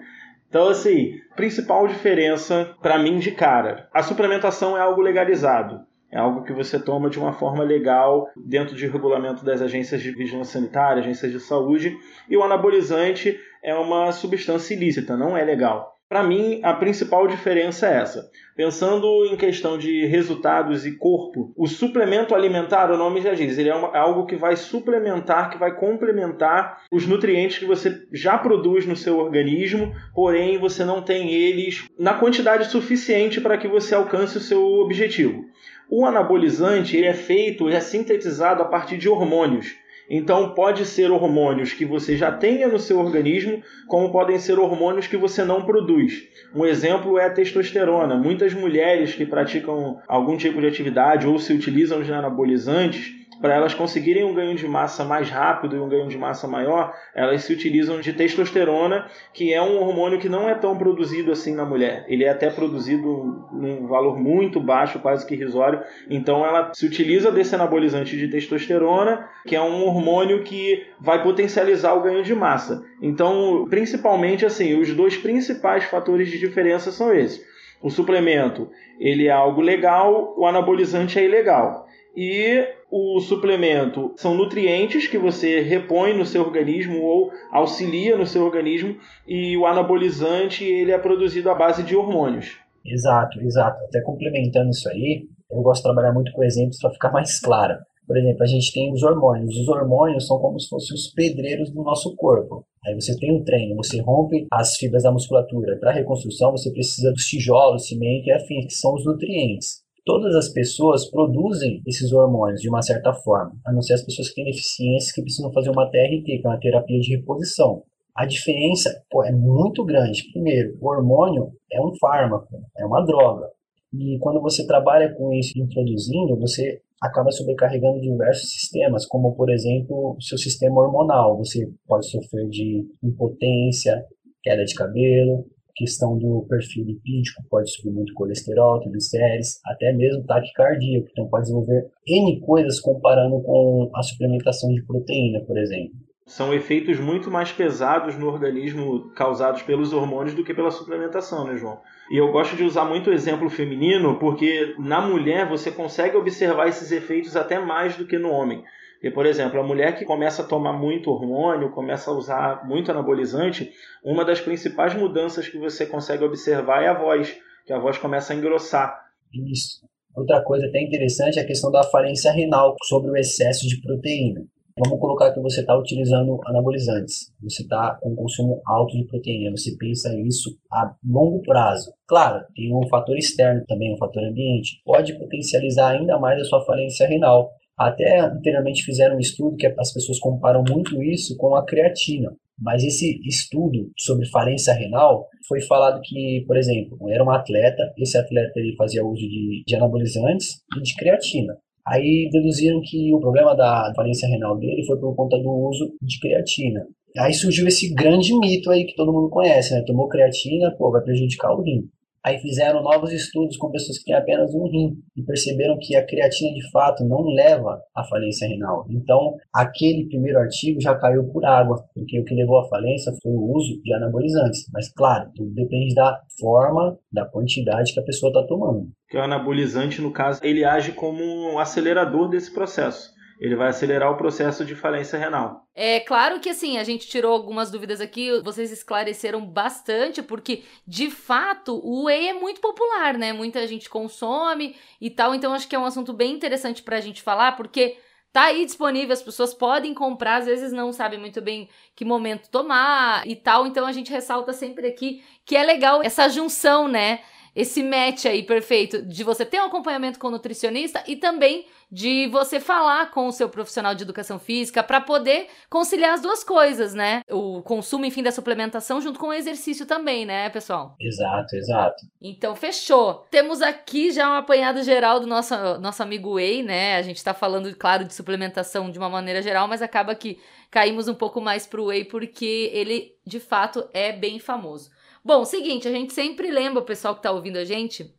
Então, 0.48 0.68
assim, 0.68 1.20
principal 1.36 1.86
diferença 1.86 2.74
para 2.80 2.98
mim 2.98 3.18
de 3.18 3.32
cara: 3.32 3.88
a 3.92 4.02
suplementação 4.02 4.76
é 4.76 4.80
algo 4.80 5.02
legalizado. 5.02 5.80
É 6.10 6.18
algo 6.18 6.44
que 6.44 6.52
você 6.52 6.78
toma 6.78 7.10
de 7.10 7.18
uma 7.18 7.32
forma 7.32 7.64
legal 7.64 8.30
dentro 8.36 8.76
de 8.76 8.86
regulamento 8.86 9.44
das 9.44 9.60
agências 9.60 10.00
de 10.00 10.12
vigilância 10.12 10.60
sanitária, 10.60 11.02
agências 11.02 11.32
de 11.32 11.40
saúde, 11.40 11.98
e 12.30 12.36
o 12.36 12.42
anabolizante 12.44 13.36
é 13.60 13.74
uma 13.74 14.12
substância 14.12 14.74
ilícita, 14.74 15.16
não 15.16 15.36
é 15.36 15.42
legal. 15.42 15.93
Para 16.08 16.22
mim, 16.22 16.60
a 16.62 16.74
principal 16.74 17.26
diferença 17.26 17.88
é 17.88 17.96
essa. 17.96 18.30
Pensando 18.54 19.24
em 19.24 19.36
questão 19.36 19.78
de 19.78 20.04
resultados 20.06 20.86
e 20.86 20.92
corpo, 20.92 21.52
o 21.56 21.66
suplemento 21.66 22.34
alimentar, 22.34 22.90
o 22.90 22.96
nome 22.96 23.22
já 23.22 23.32
diz, 23.32 23.56
ele 23.56 23.70
é 23.70 23.74
uma, 23.74 23.96
algo 23.96 24.26
que 24.26 24.36
vai 24.36 24.54
suplementar, 24.54 25.50
que 25.50 25.58
vai 25.58 25.74
complementar 25.74 26.82
os 26.92 27.06
nutrientes 27.06 27.58
que 27.58 27.64
você 27.64 28.06
já 28.12 28.36
produz 28.36 28.86
no 28.86 28.94
seu 28.94 29.18
organismo, 29.18 29.94
porém 30.14 30.58
você 30.58 30.84
não 30.84 31.02
tem 31.02 31.32
eles 31.32 31.88
na 31.98 32.14
quantidade 32.14 32.70
suficiente 32.70 33.40
para 33.40 33.56
que 33.56 33.66
você 33.66 33.94
alcance 33.94 34.36
o 34.36 34.42
seu 34.42 34.62
objetivo. 34.62 35.44
O 35.90 36.06
anabolizante 36.06 36.96
ele 36.96 37.06
é 37.06 37.14
feito, 37.14 37.66
ele 37.66 37.76
é 37.76 37.80
sintetizado 37.80 38.62
a 38.62 38.66
partir 38.66 38.98
de 38.98 39.08
hormônios. 39.08 39.74
Então, 40.08 40.54
pode 40.54 40.84
ser 40.84 41.10
hormônios 41.10 41.72
que 41.72 41.84
você 41.84 42.16
já 42.16 42.30
tenha 42.30 42.68
no 42.68 42.78
seu 42.78 42.98
organismo, 42.98 43.62
como 43.88 44.12
podem 44.12 44.38
ser 44.38 44.58
hormônios 44.58 45.06
que 45.06 45.16
você 45.16 45.44
não 45.44 45.64
produz. 45.64 46.22
Um 46.54 46.66
exemplo 46.66 47.18
é 47.18 47.26
a 47.26 47.30
testosterona. 47.30 48.16
Muitas 48.16 48.52
mulheres 48.52 49.14
que 49.14 49.24
praticam 49.24 50.00
algum 50.06 50.36
tipo 50.36 50.60
de 50.60 50.66
atividade 50.66 51.26
ou 51.26 51.38
se 51.38 51.52
utilizam 51.52 52.02
de 52.02 52.12
anabolizantes 52.12 53.23
para 53.40 53.54
elas 53.54 53.74
conseguirem 53.74 54.24
um 54.24 54.34
ganho 54.34 54.54
de 54.54 54.66
massa 54.66 55.04
mais 55.04 55.28
rápido 55.30 55.76
e 55.76 55.80
um 55.80 55.88
ganho 55.88 56.08
de 56.08 56.16
massa 56.16 56.46
maior, 56.46 56.94
elas 57.14 57.42
se 57.44 57.52
utilizam 57.52 58.00
de 58.00 58.12
testosterona, 58.12 59.06
que 59.32 59.52
é 59.52 59.60
um 59.60 59.80
hormônio 59.80 60.18
que 60.18 60.28
não 60.28 60.48
é 60.48 60.54
tão 60.54 60.76
produzido 60.76 61.32
assim 61.32 61.54
na 61.54 61.64
mulher. 61.64 62.04
Ele 62.08 62.24
é 62.24 62.30
até 62.30 62.50
produzido 62.50 63.46
num 63.52 63.86
valor 63.86 64.18
muito 64.18 64.60
baixo, 64.60 64.98
quase 64.98 65.26
que 65.26 65.34
irrisório. 65.34 65.80
Então 66.08 66.44
ela 66.44 66.72
se 66.74 66.86
utiliza 66.86 67.30
desse 67.30 67.54
anabolizante 67.54 68.16
de 68.16 68.28
testosterona, 68.28 69.28
que 69.46 69.56
é 69.56 69.60
um 69.60 69.84
hormônio 69.84 70.42
que 70.42 70.86
vai 71.00 71.22
potencializar 71.22 71.94
o 71.94 72.02
ganho 72.02 72.22
de 72.22 72.34
massa. 72.34 72.84
Então, 73.02 73.66
principalmente 73.68 74.46
assim, 74.46 74.78
os 74.80 74.92
dois 74.94 75.16
principais 75.16 75.84
fatores 75.84 76.30
de 76.30 76.38
diferença 76.38 76.90
são 76.90 77.12
esses. 77.12 77.44
O 77.82 77.90
suplemento, 77.90 78.70
ele 78.98 79.26
é 79.26 79.30
algo 79.30 79.60
legal, 79.60 80.34
o 80.38 80.46
anabolizante 80.46 81.18
é 81.18 81.24
ilegal. 81.24 81.83
E 82.16 82.64
o 82.90 83.18
suplemento 83.20 84.12
são 84.16 84.34
nutrientes 84.34 85.08
que 85.08 85.18
você 85.18 85.60
repõe 85.60 86.16
no 86.16 86.24
seu 86.24 86.42
organismo 86.42 87.02
ou 87.02 87.32
auxilia 87.50 88.16
no 88.16 88.24
seu 88.24 88.44
organismo 88.44 88.96
e 89.26 89.56
o 89.56 89.66
anabolizante 89.66 90.64
ele 90.64 90.92
é 90.92 90.98
produzido 90.98 91.50
à 91.50 91.54
base 91.54 91.82
de 91.82 91.96
hormônios. 91.96 92.56
Exato, 92.86 93.40
exato. 93.40 93.82
Até 93.86 94.00
complementando 94.00 94.70
isso 94.70 94.88
aí, 94.88 95.26
eu 95.50 95.60
gosto 95.62 95.82
de 95.82 95.88
trabalhar 95.88 96.12
muito 96.12 96.30
com 96.32 96.44
exemplos 96.44 96.78
para 96.78 96.92
ficar 96.92 97.10
mais 97.10 97.40
claro. 97.40 97.74
Por 98.06 98.16
exemplo, 98.16 98.42
a 98.42 98.46
gente 98.46 98.72
tem 98.72 98.92
os 98.92 99.02
hormônios. 99.02 99.56
Os 99.56 99.66
hormônios 99.66 100.26
são 100.26 100.38
como 100.38 100.60
se 100.60 100.68
fossem 100.68 100.94
os 100.94 101.12
pedreiros 101.12 101.70
do 101.72 101.82
nosso 101.82 102.14
corpo. 102.14 102.64
Aí 102.86 102.94
você 102.94 103.16
tem 103.18 103.34
um 103.34 103.42
treino, 103.42 103.74
você 103.74 104.00
rompe 104.00 104.46
as 104.52 104.76
fibras 104.76 105.02
da 105.02 105.10
musculatura. 105.10 105.78
Para 105.80 105.90
reconstrução, 105.90 106.52
você 106.52 106.70
precisa 106.70 107.10
dos 107.10 107.24
tijolos, 107.24 107.88
cimento 107.88 108.28
e 108.28 108.32
afins, 108.32 108.66
que 108.66 108.74
são 108.74 108.94
os 108.94 109.04
nutrientes 109.04 109.83
todas 110.04 110.34
as 110.34 110.48
pessoas 110.50 111.10
produzem 111.10 111.82
esses 111.86 112.12
hormônios 112.12 112.60
de 112.60 112.68
uma 112.68 112.82
certa 112.82 113.12
forma, 113.12 113.56
a 113.64 113.72
não 113.72 113.80
ser 113.80 113.94
as 113.94 114.02
pessoas 114.02 114.28
que 114.28 114.34
têm 114.34 114.44
deficiências 114.44 115.12
que 115.12 115.22
precisam 115.22 115.52
fazer 115.52 115.70
uma 115.70 115.90
TRT, 115.90 116.24
que 116.24 116.42
é 116.44 116.48
uma 116.48 116.60
terapia 116.60 117.00
de 117.00 117.16
reposição. 117.16 117.82
A 118.14 118.26
diferença 118.26 118.90
pô, 119.10 119.24
é 119.24 119.32
muito 119.32 119.84
grande. 119.84 120.30
Primeiro, 120.32 120.76
o 120.80 120.88
hormônio 120.88 121.50
é 121.72 121.80
um 121.80 121.92
fármaco, 121.98 122.62
é 122.78 122.86
uma 122.86 123.04
droga. 123.04 123.48
E 123.92 124.18
quando 124.20 124.40
você 124.40 124.66
trabalha 124.66 125.12
com 125.14 125.32
isso 125.32 125.52
introduzindo, 125.58 126.36
você 126.38 126.80
acaba 127.00 127.30
sobrecarregando 127.30 128.00
diversos 128.00 128.50
sistemas, 128.50 129.06
como 129.06 129.34
por 129.34 129.50
exemplo 129.50 130.16
o 130.16 130.22
seu 130.22 130.38
sistema 130.38 130.80
hormonal. 130.80 131.36
Você 131.38 131.68
pode 131.86 132.08
sofrer 132.08 132.48
de 132.48 132.86
impotência, 133.02 134.04
queda 134.42 134.64
de 134.64 134.74
cabelo, 134.74 135.46
questão 135.74 136.16
do 136.18 136.46
perfil 136.48 136.84
lipídico, 136.84 137.42
pode 137.50 137.70
subir 137.70 137.92
muito 137.92 138.14
colesterol, 138.14 138.80
triglicérides, 138.80 139.60
até 139.64 139.92
mesmo 139.92 140.24
taquicardia, 140.24 140.98
então 140.98 141.28
pode 141.28 141.44
desenvolver 141.44 141.90
N 142.06 142.40
coisas 142.40 142.80
comparando 142.80 143.42
com 143.42 143.90
a 143.94 144.02
suplementação 144.02 144.72
de 144.72 144.82
proteína, 144.84 145.40
por 145.44 145.58
exemplo. 145.58 145.92
São 146.26 146.54
efeitos 146.54 146.98
muito 146.98 147.30
mais 147.30 147.52
pesados 147.52 148.16
no 148.16 148.28
organismo 148.28 149.10
causados 149.10 149.60
pelos 149.62 149.92
hormônios 149.92 150.34
do 150.34 150.42
que 150.42 150.54
pela 150.54 150.70
suplementação, 150.70 151.46
né, 151.46 151.56
João? 151.56 151.78
E 152.10 152.16
eu 152.16 152.32
gosto 152.32 152.56
de 152.56 152.64
usar 152.64 152.86
muito 152.86 153.10
o 153.10 153.12
exemplo 153.12 153.50
feminino, 153.50 154.18
porque 154.18 154.74
na 154.78 155.02
mulher 155.02 155.46
você 155.46 155.70
consegue 155.70 156.16
observar 156.16 156.68
esses 156.68 156.90
efeitos 156.90 157.36
até 157.36 157.58
mais 157.58 157.96
do 157.96 158.06
que 158.06 158.16
no 158.16 158.30
homem. 158.30 158.64
Por 159.12 159.26
exemplo, 159.26 159.60
a 159.60 159.62
mulher 159.62 159.96
que 159.96 160.04
começa 160.04 160.42
a 160.42 160.46
tomar 160.46 160.72
muito 160.72 161.10
hormônio, 161.10 161.70
começa 161.72 162.10
a 162.10 162.14
usar 162.14 162.66
muito 162.66 162.90
anabolizante, 162.90 163.70
uma 164.02 164.24
das 164.24 164.40
principais 164.40 164.94
mudanças 164.94 165.48
que 165.48 165.58
você 165.58 165.84
consegue 165.84 166.24
observar 166.24 166.82
é 166.82 166.88
a 166.88 166.98
voz, 166.98 167.36
que 167.66 167.72
a 167.72 167.78
voz 167.78 167.98
começa 167.98 168.32
a 168.32 168.36
engrossar. 168.36 168.98
Isso. 169.32 169.86
Outra 170.16 170.42
coisa 170.42 170.66
até 170.66 170.80
interessante 170.80 171.38
é 171.38 171.42
a 171.42 171.46
questão 171.46 171.70
da 171.70 171.82
falência 171.82 172.30
renal 172.32 172.76
sobre 172.84 173.10
o 173.10 173.16
excesso 173.16 173.66
de 173.68 173.80
proteína. 173.80 174.46
Vamos 174.76 174.98
colocar 174.98 175.32
que 175.32 175.40
você 175.40 175.60
está 175.60 175.78
utilizando 175.78 176.40
anabolizantes, 176.46 177.32
você 177.40 177.62
está 177.62 177.96
com 178.00 178.10
um 178.10 178.16
consumo 178.16 178.60
alto 178.66 178.96
de 178.96 179.04
proteína, 179.04 179.52
você 179.52 179.76
pensa 179.76 180.12
isso 180.18 180.58
a 180.72 180.92
longo 181.04 181.40
prazo. 181.42 181.92
Claro, 182.08 182.44
tem 182.56 182.74
um 182.74 182.88
fator 182.88 183.16
externo 183.16 183.64
também, 183.68 183.94
um 183.94 183.96
fator 183.96 184.24
ambiente, 184.24 184.82
pode 184.84 185.16
potencializar 185.16 185.90
ainda 185.90 186.18
mais 186.18 186.40
a 186.40 186.44
sua 186.44 186.64
falência 186.64 187.06
renal. 187.06 187.52
Até 187.76 188.20
anteriormente 188.20 188.84
fizeram 188.84 189.16
um 189.16 189.20
estudo 189.20 189.56
que 189.56 189.66
as 189.66 189.92
pessoas 189.92 190.18
comparam 190.18 190.62
muito 190.68 191.02
isso 191.02 191.36
com 191.36 191.54
a 191.54 191.64
creatina. 191.64 192.30
Mas 192.58 192.84
esse 192.84 193.20
estudo 193.26 193.90
sobre 193.98 194.28
falência 194.28 194.72
renal 194.72 195.28
foi 195.48 195.60
falado 195.62 196.00
que, 196.02 196.44
por 196.46 196.56
exemplo, 196.56 196.96
era 197.10 197.24
um 197.24 197.30
atleta, 197.30 197.92
esse 197.98 198.16
atleta 198.16 198.52
ele 198.56 198.76
fazia 198.76 199.04
uso 199.04 199.22
de, 199.22 199.64
de 199.66 199.74
anabolizantes 199.74 200.62
e 200.76 200.80
de 200.80 200.94
creatina. 200.94 201.56
Aí 201.86 202.28
deduziram 202.32 202.80
que 202.82 203.12
o 203.12 203.20
problema 203.20 203.54
da 203.54 203.92
falência 203.94 204.28
renal 204.28 204.56
dele 204.56 204.86
foi 204.86 204.98
por 204.98 205.14
conta 205.14 205.36
do 205.38 205.50
uso 205.50 205.94
de 206.00 206.18
creatina. 206.20 206.86
Aí 207.18 207.34
surgiu 207.34 207.66
esse 207.68 207.92
grande 207.92 208.36
mito 208.38 208.70
aí 208.70 208.84
que 208.84 208.94
todo 208.94 209.12
mundo 209.12 209.28
conhece, 209.28 209.74
né? 209.74 209.82
Tomou 209.86 210.08
creatina, 210.08 210.74
pô, 210.76 210.90
vai 210.90 211.02
prejudicar 211.02 211.52
o 211.52 211.62
rim. 211.62 211.88
Aí 212.24 212.38
fizeram 212.38 212.82
novos 212.82 213.12
estudos 213.12 213.56
com 213.58 213.70
pessoas 213.70 213.98
que 213.98 214.04
têm 214.04 214.14
apenas 214.14 214.54
um 214.54 214.66
rim 214.66 214.96
e 215.14 215.22
perceberam 215.22 215.76
que 215.78 215.94
a 215.94 216.06
creatina 216.06 216.54
de 216.54 216.70
fato 216.70 217.04
não 217.04 217.22
leva 217.22 217.82
à 217.94 218.02
falência 218.04 218.48
renal. 218.48 218.86
Então, 218.88 219.34
aquele 219.52 220.06
primeiro 220.08 220.38
artigo 220.38 220.80
já 220.80 220.94
caiu 220.94 221.24
por 221.30 221.44
água, 221.44 221.84
porque 221.94 222.18
o 222.18 222.24
que 222.24 222.34
levou 222.34 222.58
à 222.58 222.68
falência 222.68 223.12
foi 223.22 223.32
o 223.32 223.52
uso 223.54 223.80
de 223.82 223.92
anabolizantes. 223.94 224.64
Mas, 224.72 224.90
claro, 224.90 225.30
tudo 225.34 225.52
depende 225.52 225.94
da 225.94 226.18
forma, 226.40 226.98
da 227.12 227.26
quantidade 227.26 227.92
que 227.92 228.00
a 228.00 228.04
pessoa 228.04 228.30
está 228.30 228.46
tomando. 228.46 228.88
Que 229.08 229.18
o 229.18 229.22
anabolizante, 229.22 230.00
no 230.00 230.10
caso, 230.10 230.40
ele 230.42 230.64
age 230.64 230.92
como 230.92 231.22
um 231.22 231.58
acelerador 231.58 232.28
desse 232.28 232.52
processo 232.54 233.13
ele 233.44 233.56
vai 233.56 233.68
acelerar 233.68 234.10
o 234.10 234.16
processo 234.16 234.64
de 234.64 234.74
falência 234.74 235.18
renal. 235.18 235.66
É 235.74 236.00
claro 236.00 236.40
que 236.40 236.48
assim, 236.48 236.78
a 236.78 236.84
gente 236.84 237.06
tirou 237.06 237.32
algumas 237.32 237.70
dúvidas 237.70 238.00
aqui, 238.00 238.40
vocês 238.42 238.72
esclareceram 238.72 239.44
bastante, 239.44 240.22
porque 240.22 240.62
de 240.86 241.10
fato 241.10 241.78
o 241.84 242.04
whey 242.04 242.28
é 242.28 242.32
muito 242.32 242.60
popular, 242.60 243.18
né? 243.18 243.32
Muita 243.32 243.66
gente 243.66 243.90
consome 243.90 244.76
e 245.00 245.10
tal, 245.10 245.34
então 245.34 245.52
acho 245.52 245.68
que 245.68 245.76
é 245.76 245.78
um 245.78 245.84
assunto 245.84 246.12
bem 246.12 246.32
interessante 246.32 246.82
pra 246.82 247.00
gente 247.00 247.22
falar, 247.22 247.52
porque 247.52 247.98
tá 248.32 248.44
aí 248.44 248.64
disponível, 248.64 249.12
as 249.12 249.22
pessoas 249.22 249.52
podem 249.52 249.92
comprar, 249.92 250.36
às 250.36 250.46
vezes 250.46 250.72
não 250.72 250.92
sabem 250.92 251.20
muito 251.20 251.42
bem 251.42 251.68
que 251.94 252.04
momento 252.04 252.48
tomar 252.50 253.26
e 253.26 253.36
tal, 253.36 253.66
então 253.66 253.86
a 253.86 253.92
gente 253.92 254.10
ressalta 254.10 254.52
sempre 254.52 254.86
aqui 254.86 255.22
que 255.44 255.54
é 255.54 255.62
legal 255.62 256.02
essa 256.02 256.28
junção, 256.28 256.88
né? 256.88 257.20
Esse 257.54 257.82
match 257.82 258.26
aí 258.26 258.42
perfeito 258.42 259.02
de 259.02 259.22
você 259.22 259.44
ter 259.44 259.60
um 259.60 259.66
acompanhamento 259.66 260.18
com 260.18 260.28
o 260.28 260.30
nutricionista 260.30 261.02
e 261.06 261.14
também 261.16 261.66
de 261.90 262.26
você 262.26 262.58
falar 262.58 263.12
com 263.12 263.28
o 263.28 263.32
seu 263.32 263.48
profissional 263.48 263.94
de 263.94 264.02
educação 264.02 264.38
física 264.38 264.82
para 264.82 265.00
poder 265.00 265.46
conciliar 265.70 266.14
as 266.14 266.20
duas 266.20 266.42
coisas, 266.42 266.92
né? 266.92 267.22
O 267.30 267.62
consumo, 267.62 268.04
enfim, 268.04 268.22
da 268.22 268.32
suplementação 268.32 269.00
junto 269.00 269.18
com 269.18 269.28
o 269.28 269.32
exercício 269.32 269.86
também, 269.86 270.26
né, 270.26 270.50
pessoal? 270.50 270.96
Exato, 271.00 271.54
exato. 271.54 272.04
Então, 272.20 272.56
fechou. 272.56 273.24
Temos 273.30 273.62
aqui 273.62 274.10
já 274.10 274.28
um 274.28 274.34
apanhado 274.34 274.82
geral 274.82 275.20
do 275.20 275.26
nosso, 275.26 275.54
nosso 275.78 276.02
amigo 276.02 276.34
Whey, 276.34 276.64
né? 276.64 276.96
A 276.96 277.02
gente 277.02 277.22
tá 277.22 277.32
falando, 277.32 277.72
claro, 277.76 278.04
de 278.04 278.12
suplementação 278.12 278.90
de 278.90 278.98
uma 278.98 279.08
maneira 279.08 279.40
geral, 279.40 279.68
mas 279.68 279.80
acaba 279.80 280.14
que 280.16 280.40
caímos 280.72 281.06
um 281.06 281.14
pouco 281.14 281.40
mais 281.40 281.64
pro 281.64 281.86
Whey 281.86 282.04
porque 282.06 282.70
ele, 282.72 283.14
de 283.24 283.38
fato, 283.38 283.88
é 283.92 284.10
bem 284.10 284.40
famoso. 284.40 284.90
Bom, 285.26 285.42
seguinte, 285.46 285.88
a 285.88 285.90
gente 285.90 286.12
sempre 286.12 286.50
lembra 286.50 286.82
o 286.82 286.84
pessoal 286.84 287.16
que 287.16 287.22
tá 287.22 287.30
ouvindo 287.30 287.56
a 287.56 287.64
gente 287.64 288.14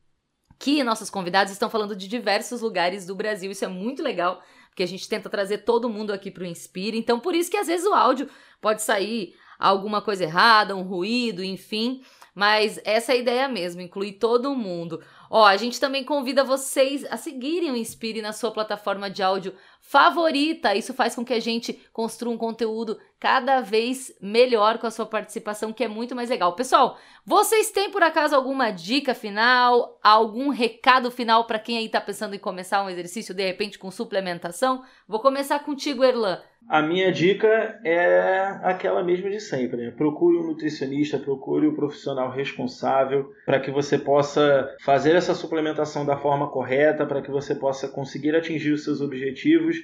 que 0.57 0.83
nossos 0.83 1.07
convidados 1.07 1.53
estão 1.53 1.69
falando 1.69 1.95
de 1.95 2.07
diversos 2.07 2.61
lugares 2.61 3.05
do 3.05 3.13
Brasil. 3.13 3.51
Isso 3.51 3.63
é 3.63 3.67
muito 3.67 4.01
legal, 4.01 4.41
porque 4.69 4.81
a 4.81 4.87
gente 4.87 5.07
tenta 5.07 5.29
trazer 5.29 5.59
todo 5.59 5.87
mundo 5.87 6.11
aqui 6.11 6.31
para 6.31 6.41
o 6.41 6.47
Inspire. 6.47 6.97
Então, 6.97 7.19
por 7.19 7.35
isso 7.35 7.51
que 7.51 7.57
às 7.57 7.67
vezes 7.67 7.85
o 7.85 7.93
áudio 7.93 8.27
pode 8.59 8.81
sair 8.81 9.35
alguma 9.59 10.01
coisa 10.01 10.23
errada, 10.23 10.75
um 10.75 10.81
ruído, 10.81 11.43
enfim. 11.43 12.01
Mas 12.33 12.79
essa 12.83 13.11
é 13.11 13.15
a 13.15 13.19
ideia 13.19 13.47
mesmo, 13.47 13.81
incluir 13.81 14.13
todo 14.13 14.55
mundo. 14.55 14.99
Ó, 15.29 15.45
a 15.45 15.57
gente 15.57 15.79
também 15.79 16.03
convida 16.03 16.43
vocês 16.43 17.05
a 17.05 17.17
seguirem 17.17 17.71
o 17.71 17.77
Inspire 17.77 18.19
na 18.19 18.33
sua 18.33 18.49
plataforma 18.49 19.11
de 19.11 19.21
áudio 19.21 19.53
favorita. 19.87 20.75
Isso 20.75 20.93
faz 20.93 21.15
com 21.15 21.23
que 21.23 21.33
a 21.33 21.39
gente 21.39 21.73
construa 21.93 22.33
um 22.33 22.37
conteúdo 22.37 22.99
cada 23.19 23.61
vez 23.61 24.13
melhor 24.19 24.77
com 24.77 24.87
a 24.87 24.91
sua 24.91 25.05
participação, 25.05 25.71
que 25.71 25.83
é 25.83 25.87
muito 25.87 26.15
mais 26.15 26.29
legal. 26.29 26.53
Pessoal, 26.53 26.97
vocês 27.25 27.71
têm 27.71 27.89
por 27.91 28.03
acaso 28.03 28.35
alguma 28.35 28.71
dica 28.71 29.13
final, 29.13 29.97
algum 30.03 30.49
recado 30.49 31.09
final 31.11 31.45
para 31.45 31.59
quem 31.59 31.77
aí 31.77 31.87
tá 31.87 32.01
pensando 32.01 32.35
em 32.35 32.39
começar 32.39 32.83
um 32.83 32.89
exercício 32.89 33.33
de 33.33 33.45
repente 33.45 33.79
com 33.79 33.89
suplementação? 33.91 34.83
Vou 35.07 35.19
começar 35.19 35.59
contigo, 35.59 36.03
Erlan. 36.03 36.41
A 36.67 36.81
minha 36.81 37.11
dica 37.11 37.79
é 37.83 38.59
aquela 38.63 39.03
mesma 39.03 39.29
de 39.29 39.39
sempre. 39.39 39.77
Né? 39.85 39.91
Procure 39.91 40.37
um 40.37 40.47
nutricionista, 40.47 41.19
procure 41.19 41.67
o 41.67 41.71
um 41.71 41.75
profissional 41.75 42.31
responsável 42.31 43.31
para 43.45 43.59
que 43.59 43.69
você 43.69 43.99
possa 43.99 44.75
fazer 44.81 45.15
essa 45.15 45.35
suplementação 45.35 46.03
da 46.03 46.17
forma 46.17 46.49
correta, 46.49 47.05
para 47.05 47.21
que 47.21 47.29
você 47.29 47.53
possa 47.53 47.87
conseguir 47.87 48.35
atingir 48.35 48.71
os 48.71 48.83
seus 48.83 48.99
objetivos. 48.99 49.74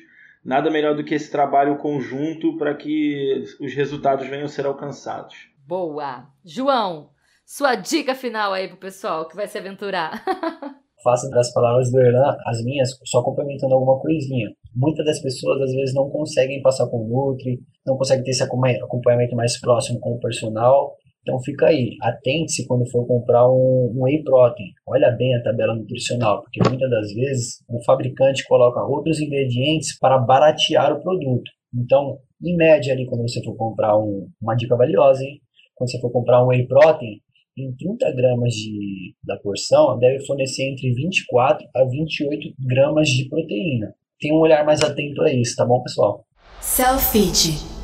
Nada 0.43 0.71
melhor 0.71 0.95
do 0.95 1.03
que 1.03 1.13
esse 1.13 1.31
trabalho 1.31 1.77
conjunto 1.77 2.57
para 2.57 2.75
que 2.75 3.43
os 3.59 3.73
resultados 3.73 4.27
venham 4.27 4.45
a 4.45 4.49
ser 4.49 4.65
alcançados. 4.65 5.35
Boa! 5.67 6.27
João, 6.43 7.09
sua 7.45 7.75
dica 7.75 8.15
final 8.15 8.53
aí 8.53 8.67
pro 8.67 8.77
pessoal 8.77 9.27
que 9.27 9.35
vai 9.35 9.47
se 9.47 9.57
aventurar. 9.57 10.23
Faça 11.03 11.29
das 11.29 11.51
palavras 11.53 11.91
do 11.91 11.99
Erlan 11.99 12.35
as 12.45 12.63
minhas, 12.63 12.89
só 13.05 13.23
complementando 13.23 13.73
alguma 13.73 13.99
coisinha 13.99 14.49
muitas 14.75 15.05
das 15.05 15.19
pessoas 15.19 15.61
às 15.61 15.73
vezes 15.73 15.93
não 15.93 16.09
conseguem 16.09 16.61
passar 16.61 16.87
com 16.87 16.97
o 16.97 17.07
Nutri, 17.07 17.59
não 17.85 17.97
conseguem 17.97 18.23
ter 18.23 18.31
esse 18.31 18.43
acompanhamento 18.43 19.35
mais 19.35 19.59
próximo 19.59 19.99
com 19.99 20.13
o 20.13 20.19
personal. 20.19 20.97
Então 21.21 21.39
fica 21.41 21.67
aí, 21.67 21.95
atente-se 22.01 22.65
quando 22.67 22.89
for 22.89 23.05
comprar 23.05 23.47
um, 23.47 23.93
um 23.95 24.03
whey 24.03 24.23
protein. 24.23 24.71
Olha 24.87 25.11
bem 25.11 25.35
a 25.35 25.43
tabela 25.43 25.75
nutricional, 25.75 26.41
porque 26.41 26.59
muitas 26.67 26.89
das 26.89 27.13
vezes 27.13 27.63
o 27.69 27.83
fabricante 27.83 28.47
coloca 28.47 28.83
outros 28.83 29.19
ingredientes 29.19 29.97
para 29.99 30.17
baratear 30.17 30.93
o 30.93 31.01
produto. 31.01 31.51
Então, 31.73 32.17
em 32.43 32.55
média 32.55 32.93
ali, 32.93 33.05
quando 33.05 33.21
você 33.21 33.41
for 33.43 33.55
comprar 33.55 33.97
um, 33.97 34.27
uma 34.41 34.55
dica 34.55 34.75
valiosa, 34.75 35.23
hein? 35.23 35.39
quando 35.75 35.91
você 35.91 35.99
for 35.99 36.11
comprar 36.11 36.43
um 36.43 36.47
whey 36.47 36.67
protein, 36.67 37.21
em 37.57 37.75
30 37.75 38.15
gramas 38.15 38.53
de, 38.53 39.13
da 39.23 39.37
porção, 39.37 39.99
deve 39.99 40.25
fornecer 40.25 40.63
entre 40.63 40.93
24 40.93 41.67
a 41.75 41.83
28 41.83 42.53
gramas 42.65 43.09
de 43.09 43.29
proteína 43.29 43.93
tenha 44.21 44.35
um 44.35 44.37
olhar 44.37 44.63
mais 44.63 44.81
atento 44.81 45.23
a 45.23 45.33
isso, 45.33 45.55
tá 45.55 45.65
bom, 45.65 45.81
pessoal? 45.81 46.23
Selfie. 46.61 47.80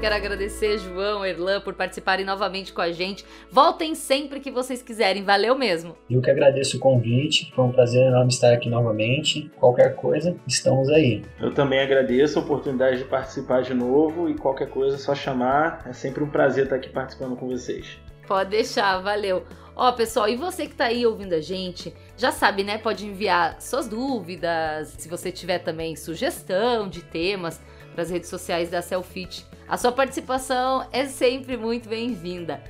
Quero 0.00 0.14
agradecer, 0.14 0.78
João, 0.78 1.26
Erlan, 1.26 1.60
por 1.60 1.74
participarem 1.74 2.24
novamente 2.24 2.72
com 2.72 2.80
a 2.80 2.92
gente. 2.92 3.24
Voltem 3.50 3.96
sempre 3.96 4.38
que 4.38 4.48
vocês 4.48 4.80
quiserem, 4.80 5.24
valeu 5.24 5.58
mesmo. 5.58 5.96
Eu 6.08 6.22
que 6.22 6.30
agradeço 6.30 6.76
o 6.76 6.80
convite, 6.80 7.52
foi 7.52 7.64
um 7.64 7.72
prazer 7.72 8.06
enorme 8.06 8.30
estar 8.30 8.52
aqui 8.52 8.70
novamente. 8.70 9.50
Qualquer 9.56 9.96
coisa, 9.96 10.36
estamos 10.46 10.88
aí. 10.88 11.24
Eu 11.40 11.52
também 11.52 11.80
agradeço 11.80 12.38
a 12.38 12.42
oportunidade 12.42 12.98
de 12.98 13.04
participar 13.06 13.62
de 13.62 13.74
novo 13.74 14.30
e 14.30 14.34
qualquer 14.34 14.70
coisa 14.70 14.94
é 14.94 14.98
só 15.00 15.16
chamar. 15.16 15.82
É 15.84 15.92
sempre 15.92 16.22
um 16.22 16.30
prazer 16.30 16.64
estar 16.64 16.76
aqui 16.76 16.90
participando 16.90 17.34
com 17.34 17.48
vocês. 17.48 17.98
Pode 18.24 18.50
deixar, 18.50 18.98
valeu. 18.98 19.42
Ó, 19.74 19.90
pessoal, 19.90 20.28
e 20.28 20.36
você 20.36 20.66
que 20.68 20.76
tá 20.76 20.84
aí 20.84 21.04
ouvindo 21.04 21.32
a 21.32 21.40
gente, 21.40 21.92
já 22.16 22.30
sabe, 22.30 22.62
né? 22.62 22.78
Pode 22.78 23.04
enviar 23.04 23.60
suas 23.60 23.88
dúvidas, 23.88 24.94
se 24.96 25.08
você 25.08 25.32
tiver 25.32 25.58
também 25.58 25.96
sugestão 25.96 26.88
de 26.88 27.02
temas 27.02 27.60
para 27.92 28.02
as 28.02 28.10
redes 28.10 28.28
sociais 28.28 28.70
da 28.70 28.80
Selfit. 28.80 29.47
A 29.68 29.76
sua 29.76 29.92
participação 29.92 30.86
é 30.90 31.04
sempre 31.04 31.54
muito 31.58 31.90
bem-vinda. 31.90 32.64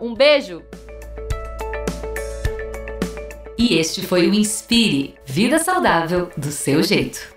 Um 0.00 0.12
beijo! 0.12 0.64
E 3.56 3.78
este 3.78 4.04
foi 4.04 4.28
o 4.28 4.34
Inspire 4.34 5.14
Vida 5.24 5.60
Saudável 5.60 6.28
do 6.36 6.50
seu 6.50 6.82
jeito. 6.82 7.32